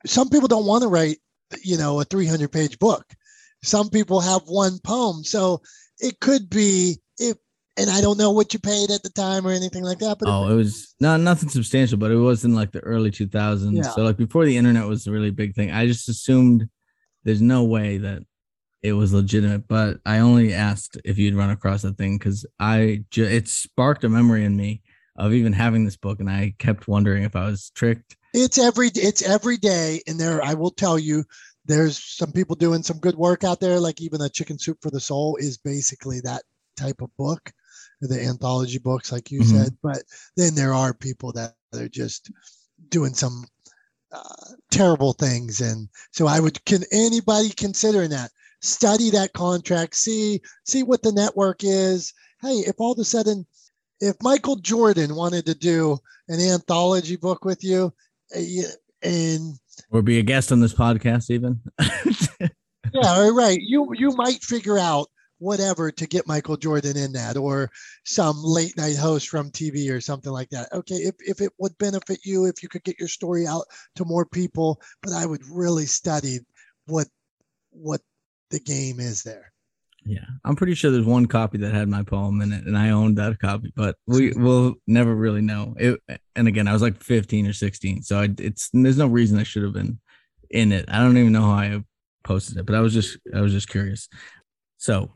[0.07, 1.17] some people don't want to write,
[1.63, 3.05] you know, a 300 page book.
[3.63, 5.25] Some people have one poem.
[5.25, 5.63] So
[5.99, 7.39] it could be if
[7.77, 10.19] and I don't know what you paid at the time or anything like that.
[10.19, 13.77] But oh, it was not nothing substantial, but it was in like the early 2000s.
[13.77, 13.83] Yeah.
[13.91, 15.71] So like before the internet was a really big thing.
[15.71, 16.69] I just assumed
[17.25, 18.23] there's no way that
[18.85, 19.67] it was legitimate.
[19.67, 24.05] But I only asked if you'd run across that thing because I ju- it sparked
[24.05, 24.83] a memory in me
[25.17, 28.17] of even having this book, and I kept wondering if I was tricked.
[28.35, 31.25] It's every it's every day, and there I will tell you,
[31.65, 33.81] there's some people doing some good work out there.
[33.81, 36.43] Like even a Chicken Soup for the Soul is basically that
[36.77, 37.53] type of book,
[38.01, 39.57] the anthology books, like you mm-hmm.
[39.57, 39.77] said.
[39.83, 40.03] But
[40.37, 42.31] then there are people that are just
[42.89, 43.45] doing some
[44.13, 50.41] uh, terrible things, and so I would can anybody considering that study that contract, see
[50.65, 52.13] see what the network is.
[52.41, 53.47] Hey, if all of a sudden
[54.01, 55.99] if Michael Jordan wanted to do
[56.29, 57.93] an anthology book with you,
[58.35, 58.63] eh,
[59.03, 59.59] and
[59.91, 61.61] or be a guest on this podcast, even.
[62.93, 63.59] yeah, right.
[63.61, 65.09] You you might figure out
[65.39, 67.71] whatever to get Michael Jordan in that, or
[68.05, 70.73] some late night host from TV or something like that.
[70.73, 73.65] Okay, if if it would benefit you, if you could get your story out
[73.97, 76.41] to more people, but I would really study
[76.87, 77.09] what
[77.71, 78.01] what
[78.51, 79.53] the game is there.
[80.07, 82.91] Yeah, I'm pretty sure there's one copy that had my poem in it, and I
[82.91, 85.75] owned that copy, but we will never really know.
[85.79, 85.99] It,
[86.37, 89.45] and again, I was like 15 or 16, so I, it's there's no reason I
[89.45, 89.99] should have been
[90.51, 90.85] in it.
[90.89, 91.83] I don't even know how I
[92.23, 94.09] posted it, but I was just I was just curious.
[94.77, 95.13] So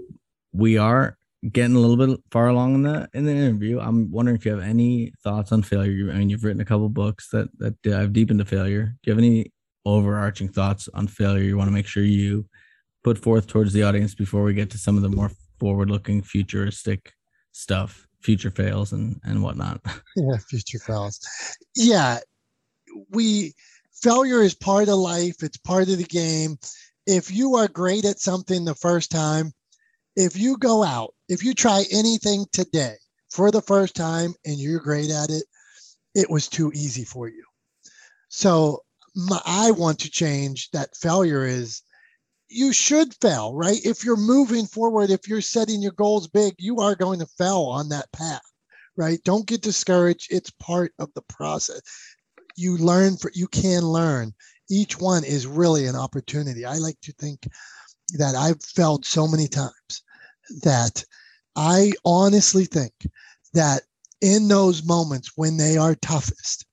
[0.53, 1.17] we are
[1.53, 3.79] getting a little bit far along in the in the interview.
[3.81, 6.11] I'm wondering if you have any thoughts on failure.
[6.11, 8.95] I mean, you've written a couple books that that dive deep into failure.
[9.03, 9.53] Do you have any
[9.85, 12.47] overarching thoughts on failure you want to make sure you
[13.03, 16.21] put forth towards the audience before we get to some of the more forward looking
[16.21, 17.13] futuristic
[17.53, 19.81] stuff future fails and and whatnot
[20.17, 21.21] yeah future fails
[21.75, 22.19] yeah
[23.11, 23.55] we
[24.03, 26.59] failure is part of life it's part of the game
[27.09, 29.53] if you are great at something the first time
[30.15, 32.95] if you go out if you try anything today
[33.31, 35.45] for the first time and you're great at it
[36.15, 37.45] it was too easy for you
[38.29, 38.81] so
[39.17, 41.83] my, i want to change that failure is
[42.49, 43.79] you should fail, right?
[43.85, 47.63] If you're moving forward, if you're setting your goals big, you are going to fail
[47.63, 48.43] on that path,
[48.97, 49.21] right?
[49.25, 50.29] Don't get discouraged.
[50.31, 51.81] It's part of the process.
[52.57, 54.35] You learn for you can learn.
[54.71, 56.65] Each one is really an opportunity.
[56.65, 57.49] I like to think
[58.15, 60.03] that I've failed so many times
[60.63, 61.05] that
[61.57, 62.93] I honestly think
[63.55, 63.83] that
[64.21, 66.67] in those moments when they are toughest,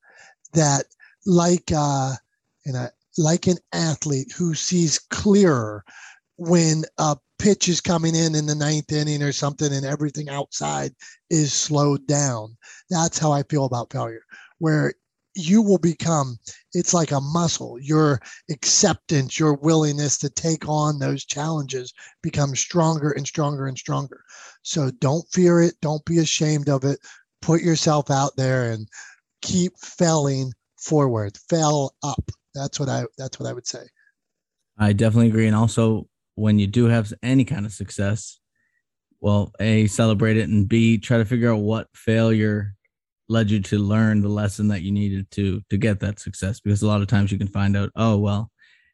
[0.53, 0.85] that
[1.25, 2.13] like uh,
[2.65, 5.83] in a like an athlete who sees clearer
[6.37, 10.93] when a pitch is coming in in the ninth inning or something and everything outside
[11.29, 12.55] is slowed down.
[12.89, 14.23] That's how I feel about failure,
[14.59, 14.93] where
[15.35, 16.37] you will become,
[16.73, 17.77] it's like a muscle.
[17.79, 18.19] Your
[18.49, 24.23] acceptance, your willingness to take on those challenges becomes stronger and stronger and stronger.
[24.63, 25.73] So don't fear it.
[25.81, 26.99] Don't be ashamed of it.
[27.41, 28.87] Put yourself out there and
[29.41, 32.31] keep failing forward, fail up.
[32.53, 33.83] That's what I, that's what I would say.
[34.77, 35.47] I definitely agree.
[35.47, 38.39] And also when you do have any kind of success,
[39.19, 42.75] well, A, celebrate it, and B, try to figure out what failure
[43.27, 46.59] led you to learn the lesson that you needed to to get that success.
[46.59, 48.51] Because a lot of times you can find out, oh well,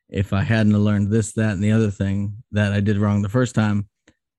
[0.10, 3.30] if I hadn't learned this, that, and the other thing that I did wrong the
[3.30, 3.88] first time,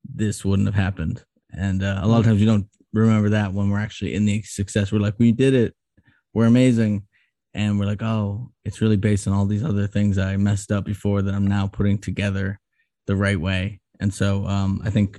[0.05, 1.25] this wouldn't have happened.
[1.53, 4.43] And uh, a lot of times you don't remember that when we're actually in the
[4.43, 4.93] success.
[4.93, 5.75] We're like, we did it,
[6.35, 7.07] we're amazing,
[7.55, 10.85] and we're like, oh, it's really based on all these other things I messed up
[10.85, 12.59] before that I'm now putting together
[13.07, 13.81] the right way.
[14.01, 15.19] And so um, I think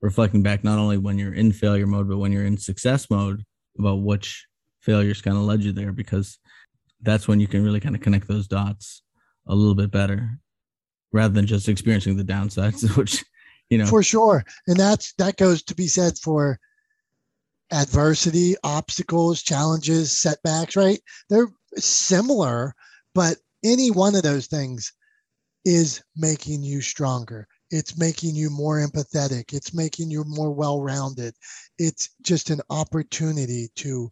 [0.00, 3.44] reflecting back not only when you're in failure mode, but when you're in success mode
[3.80, 4.46] about which
[4.80, 6.38] failures kind of led you there, because
[7.02, 9.02] that's when you can really kind of connect those dots
[9.46, 10.38] a little bit better
[11.12, 13.24] rather than just experiencing the downsides, which,
[13.68, 13.86] you know.
[13.86, 14.44] For sure.
[14.66, 16.58] And that's, that goes to be said for
[17.72, 21.00] adversity, obstacles, challenges, setbacks, right?
[21.28, 22.74] They're similar,
[23.14, 24.92] but any one of those things
[25.64, 27.46] is making you stronger.
[27.70, 29.52] It's making you more empathetic.
[29.52, 31.34] It's making you more well-rounded.
[31.78, 34.10] It's just an opportunity to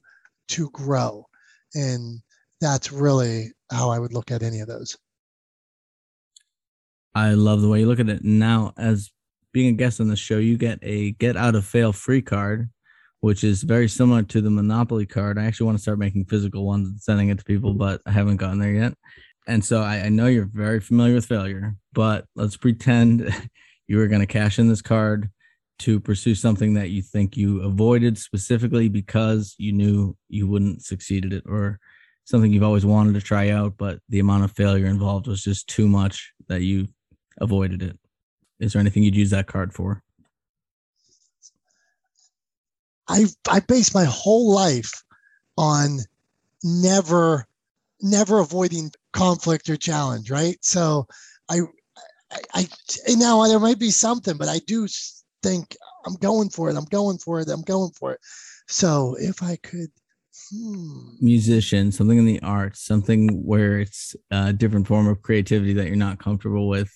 [0.49, 1.27] to grow.
[1.75, 2.21] And
[2.61, 4.97] that's really how I would look at any of those.
[7.15, 8.25] I love the way you look at it.
[8.25, 9.11] Now, as
[9.53, 12.71] being a guest on the show, you get a get out of fail free card,
[13.21, 15.39] which is very similar to the Monopoly card.
[15.39, 18.13] I actually want to start making physical ones and sending it to people, but I
[18.13, 18.95] haven't gotten there yet
[19.49, 23.35] and so I, I know you're very familiar with failure, but let's pretend
[23.89, 25.31] you were going to cash in this card
[25.81, 31.25] to pursue something that you think you avoided specifically because you knew you wouldn't succeed
[31.25, 31.81] at it or
[32.25, 35.67] something you've always wanted to try out but the amount of failure involved was just
[35.67, 36.87] too much that you
[37.41, 37.99] avoided it.
[38.61, 40.03] Is there anything you'd use that card for?
[43.09, 45.03] I i base my whole life
[45.57, 46.01] on
[46.63, 47.47] never
[48.03, 50.57] never avoiding conflict or challenge, right?
[50.63, 51.07] So
[51.49, 51.61] I,
[52.31, 54.87] I, I now there might be something, but I do
[55.43, 56.77] think I'm going for it.
[56.77, 57.49] I'm going for it.
[57.49, 58.21] I'm going for it.
[58.69, 59.89] So if I could,
[60.53, 61.11] hmm.
[61.21, 65.97] musician, something in the arts, something where it's a different form of creativity that you're
[65.97, 66.91] not comfortable with,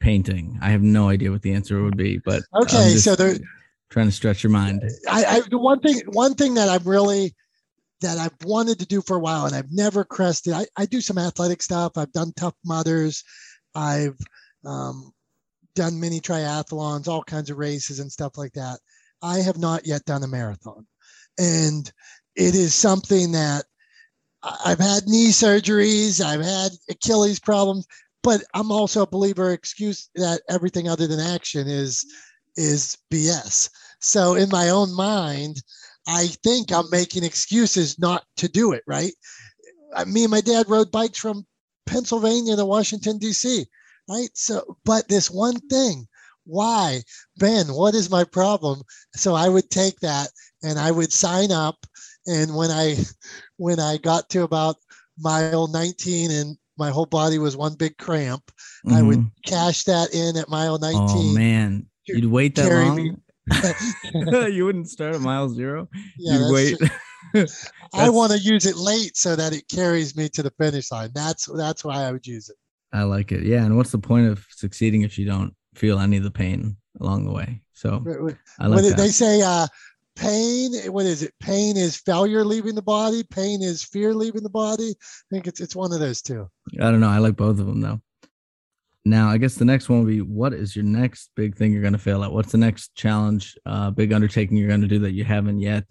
[0.00, 0.58] painting.
[0.62, 2.96] I have no idea what the answer would be, but okay.
[2.96, 3.36] So there,
[3.90, 4.82] trying to stretch your mind.
[5.08, 7.34] I, I the one thing, one thing that I'm really
[8.00, 10.54] that I've wanted to do for a while and I've never crested.
[10.54, 11.92] I, I do some athletic stuff.
[11.96, 13.24] I've done Tough Mudders.
[13.74, 14.18] I've
[14.64, 15.12] um,
[15.74, 18.78] done many triathlons, all kinds of races and stuff like that.
[19.22, 20.86] I have not yet done a marathon.
[21.38, 21.90] And
[22.36, 23.64] it is something that
[24.42, 27.86] I've had knee surgeries, I've had Achilles problems,
[28.22, 32.04] but I'm also a believer excuse that everything other than action is
[32.56, 33.70] is BS.
[34.00, 35.62] So in my own mind,
[36.06, 39.12] I think I'm making excuses not to do it, right?
[39.94, 41.46] Uh, me and my dad rode bikes from
[41.86, 43.66] Pennsylvania to Washington, D.C.,
[44.08, 44.28] right?
[44.34, 46.06] So, but this one thing,
[46.44, 47.02] why?
[47.36, 48.82] Ben, what is my problem?
[49.14, 50.28] So I would take that
[50.62, 51.76] and I would sign up.
[52.26, 52.96] And when I
[53.56, 54.76] when I got to about
[55.18, 58.42] mile 19 and my whole body was one big cramp,
[58.86, 58.94] mm-hmm.
[58.96, 59.50] I would mm-hmm.
[59.50, 61.00] cash that in at mile 19.
[61.02, 61.86] Oh man.
[62.06, 62.96] You'd wait that long?
[62.96, 63.12] Me,
[64.52, 65.88] you wouldn't start at mile zero.
[66.18, 66.78] Yeah, You'd wait.
[67.94, 71.10] I want to use it late so that it carries me to the finish line.
[71.14, 72.56] That's that's why I would use it.
[72.92, 73.44] I like it.
[73.44, 76.76] Yeah, and what's the point of succeeding if you don't feel any of the pain
[77.00, 77.62] along the way?
[77.72, 78.04] So
[78.58, 78.96] I like that.
[78.96, 79.66] They say uh,
[80.16, 80.72] pain.
[80.92, 81.32] What is it?
[81.40, 83.22] Pain is failure leaving the body.
[83.22, 84.90] Pain is fear leaving the body.
[84.90, 86.48] I think it's it's one of those two.
[86.80, 87.08] I don't know.
[87.08, 88.00] I like both of them though.
[89.04, 91.80] Now, I guess the next one will be what is your next big thing you're
[91.82, 92.32] going to fail at?
[92.32, 95.84] What's the next challenge, uh, big undertaking you're going to do that you haven't yet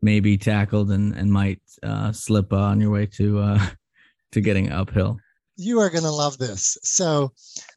[0.00, 3.66] maybe tackled and, and might uh, slip uh, on your way to uh,
[4.32, 5.18] to getting uphill?
[5.56, 6.78] You are going to love this.
[6.82, 7.32] So,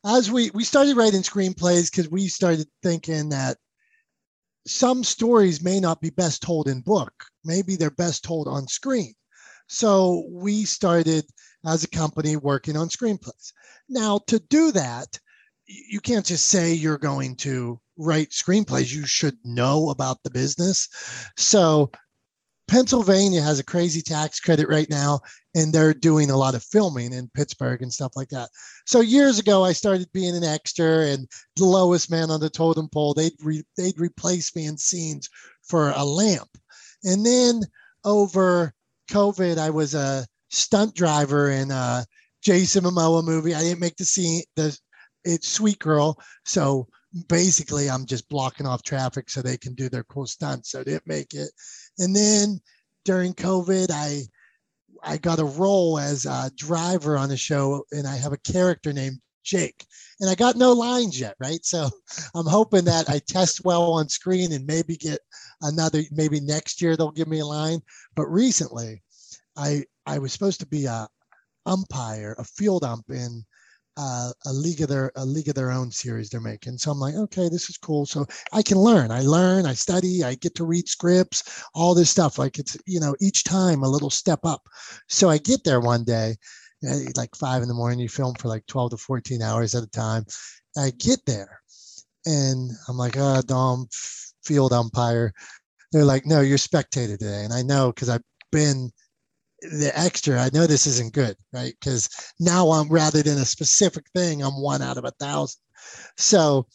[0.06, 3.58] as we we started writing screenplays because we started thinking that
[4.68, 7.12] some stories may not be best told in book.
[7.44, 9.14] Maybe they're best told on screen.
[9.68, 11.26] So we started
[11.66, 13.54] as a company working on screenplays.
[13.90, 15.20] Now, to do that,
[15.68, 20.90] you can't just say you're going to write screenplays, you should know about the business.
[21.38, 21.92] So
[22.68, 25.20] Pennsylvania has a crazy tax credit right now,
[25.56, 28.50] and they're doing a lot of filming in Pittsburgh and stuff like that.
[28.86, 32.88] So years ago, I started being an extra and the lowest man on the totem
[32.88, 33.14] pole.
[33.14, 35.30] They'd re- they'd replace me in scenes
[35.64, 36.50] for a lamp,
[37.04, 37.62] and then
[38.06, 38.74] over
[39.12, 42.06] COVID, I was a stunt driver in a
[42.44, 43.56] Jason Momoa movie.
[43.56, 44.44] I didn't make the scene.
[44.56, 44.78] The
[45.24, 46.88] it's Sweet Girl, so
[47.28, 50.72] basically I'm just blocking off traffic so they can do their cool stunts.
[50.72, 51.50] So I didn't make it.
[52.00, 52.60] And then
[53.06, 54.24] during COVID, I
[55.04, 58.94] I got a role as a driver on the show, and I have a character
[58.94, 59.86] named Jake.
[60.20, 61.64] And I got no lines yet, right?
[61.66, 61.90] So
[62.36, 65.20] I'm hoping that I test well on screen and maybe get
[65.62, 67.82] another, maybe next year they'll give me a line.
[68.16, 69.02] But recently,
[69.58, 71.08] I I was supposed to be a
[71.66, 73.44] umpire, a field ump in
[73.98, 76.78] uh, a league of their a league of their own series they're making.
[76.78, 78.06] So I'm like, okay, this is cool.
[78.06, 79.12] So I can learn.
[79.12, 79.66] I learn.
[79.66, 80.24] I study.
[80.24, 81.64] I get to read scripts.
[81.74, 82.38] All this stuff.
[82.38, 84.62] Like it's you know each time a little step up.
[85.08, 86.36] So I get there one day,
[86.86, 88.00] eh, like five in the morning.
[88.00, 90.26] You film for like 12 to 14 hours at a time.
[90.78, 91.60] I get there,
[92.26, 93.88] and I'm like, oh, Dom,
[94.44, 95.34] field umpire.
[95.92, 98.24] They're like, no, you're spectator today, and I know because I've
[98.54, 98.92] been
[99.62, 101.74] the extra, I know this isn't good, right?
[101.80, 102.10] Because
[102.40, 105.62] now I'm rather than a specific thing, I'm one out of a thousand.
[106.18, 106.68] So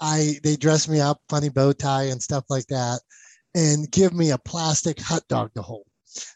[0.00, 3.00] I they dress me up, funny bow tie and stuff like that,
[3.54, 5.86] and give me a plastic hot dog to hold.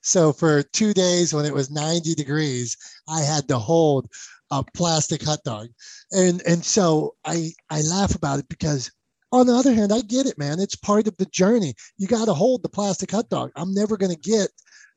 [0.03, 2.77] So for two days when it was 90 degrees,
[3.09, 4.07] I had to hold
[4.51, 5.69] a plastic hot dog.
[6.13, 8.91] And and so I I laugh about it because
[9.31, 10.59] on the other hand, I get it, man.
[10.59, 11.75] It's part of the journey.
[11.99, 13.51] You got to hold the plastic hot dog.
[13.57, 14.49] I'm never going to get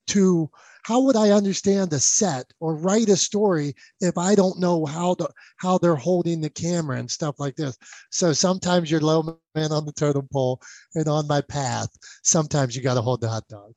[0.07, 0.49] to
[0.83, 5.15] how would I understand a set or write a story if I don't know how
[5.15, 7.77] the how they're holding the camera and stuff like this?
[8.09, 10.61] So sometimes you're low man on the totem pole,
[10.95, 11.89] and on my path,
[12.23, 13.73] sometimes you got to hold the hot dog.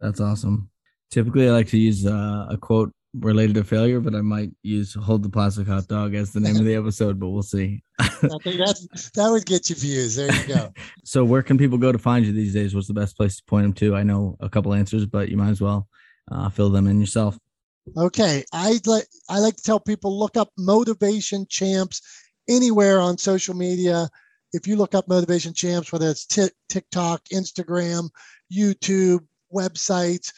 [0.00, 0.70] That's awesome.
[1.10, 4.94] Typically, I like to use uh, a quote related to failure, but I might use
[4.94, 7.82] "Hold the Plastic Hot Dog" as the name of the episode, but we'll see.
[7.98, 10.16] I think that that would get you views.
[10.16, 10.72] There you go.
[11.04, 12.74] so, where can people go to find you these days?
[12.74, 13.96] What's the best place to point them to?
[13.96, 15.88] I know a couple answers, but you might as well
[16.30, 17.38] uh, fill them in yourself.
[17.96, 22.02] Okay, I like I like to tell people look up Motivation Champs
[22.48, 24.08] anywhere on social media.
[24.52, 28.08] If you look up Motivation Champs, whether it's t- TikTok, Instagram,
[28.52, 29.20] YouTube,
[29.54, 30.32] websites,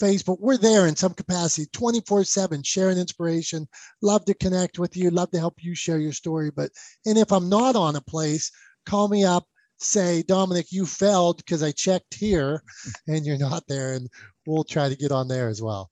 [0.00, 0.38] Facebook.
[0.40, 3.66] We're there in some capacity 24 7, sharing inspiration.
[4.02, 6.50] Love to connect with you, love to help you share your story.
[6.54, 6.70] But,
[7.06, 8.50] and if I'm not on a place,
[8.86, 9.44] call me up,
[9.78, 12.62] say, Dominic, you failed because I checked here
[13.08, 13.94] and you're not there.
[13.94, 14.08] And
[14.46, 15.90] we'll try to get on there as well.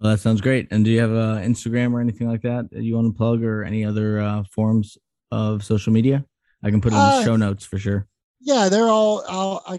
[0.00, 0.68] Well, that sounds great.
[0.70, 3.42] And do you have a Instagram or anything like that that you want to plug
[3.42, 4.98] or any other uh, forms
[5.30, 6.24] of social media?
[6.62, 8.06] I can put it in the uh, show notes for sure.
[8.40, 9.24] Yeah, they're all.
[9.28, 9.78] I'll, I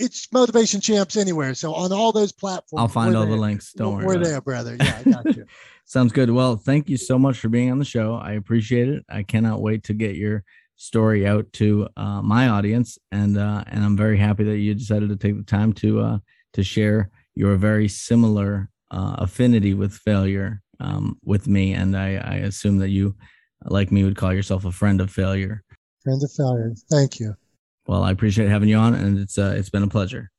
[0.00, 1.54] it's motivation champs anywhere.
[1.54, 3.36] So on all those platforms, I'll find all there.
[3.36, 3.72] the links.
[3.72, 4.16] Don't we're worry.
[4.16, 4.76] We're there, brother.
[4.80, 5.46] Yeah, I got you.
[5.84, 6.30] Sounds good.
[6.30, 8.14] Well, thank you so much for being on the show.
[8.14, 9.04] I appreciate it.
[9.08, 10.44] I cannot wait to get your
[10.76, 15.08] story out to uh, my audience, and uh, and I'm very happy that you decided
[15.10, 16.18] to take the time to uh,
[16.54, 21.74] to share your very similar uh, affinity with failure um, with me.
[21.74, 23.16] And I, I assume that you,
[23.64, 25.62] like me, would call yourself a friend of failure.
[26.02, 26.72] Friend of failure.
[26.90, 27.34] Thank you.
[27.90, 30.30] Well, I appreciate having you on, and it's uh, it's been a pleasure.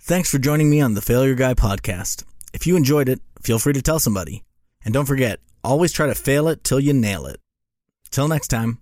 [0.00, 2.24] Thanks for joining me on the Failure Guy podcast.
[2.54, 4.44] If you enjoyed it, feel free to tell somebody.
[4.82, 7.38] And don't forget, always try to fail it till you nail it.
[8.10, 8.78] Till next time.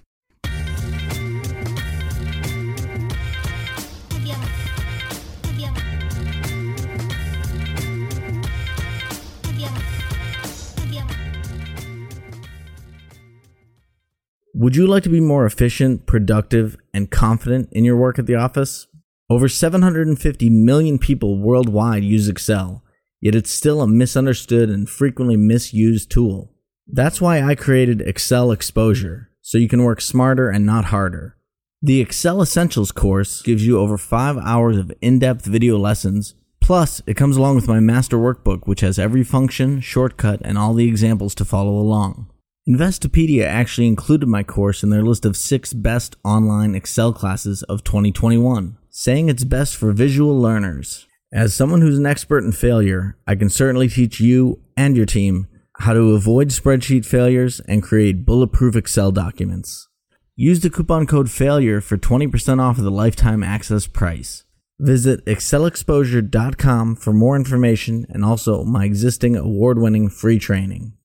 [14.57, 18.37] Would you like to be more efficient, productive, and confident in your work at the
[18.37, 18.87] office?
[19.29, 22.85] Over 750 million people worldwide use Excel,
[23.21, 26.53] yet it's still a misunderstood and frequently misused tool.
[26.87, 31.37] That's why I created Excel Exposure, so you can work smarter and not harder.
[31.83, 36.37] The Excel Essentials course gives you over five hours of in depth video lessons.
[36.61, 40.75] Plus, it comes along with my master workbook, which has every function, shortcut, and all
[40.75, 42.31] the examples to follow along.
[42.67, 47.85] Investopedia actually included my course in their list of six best online Excel classes of
[47.85, 51.07] 2021, saying it's best for visual learners.
[51.31, 55.47] As someone who's an expert in failure, I can certainly teach you and your team
[55.81, 59.89] how to avoid spreadsheet failures and create bulletproof Excel documents.
[60.35, 64.45] Use the coupon code FAILURE for 20% off of the lifetime access price.
[64.79, 70.95] Visit excelexposure.com for more information and also my existing award winning free training.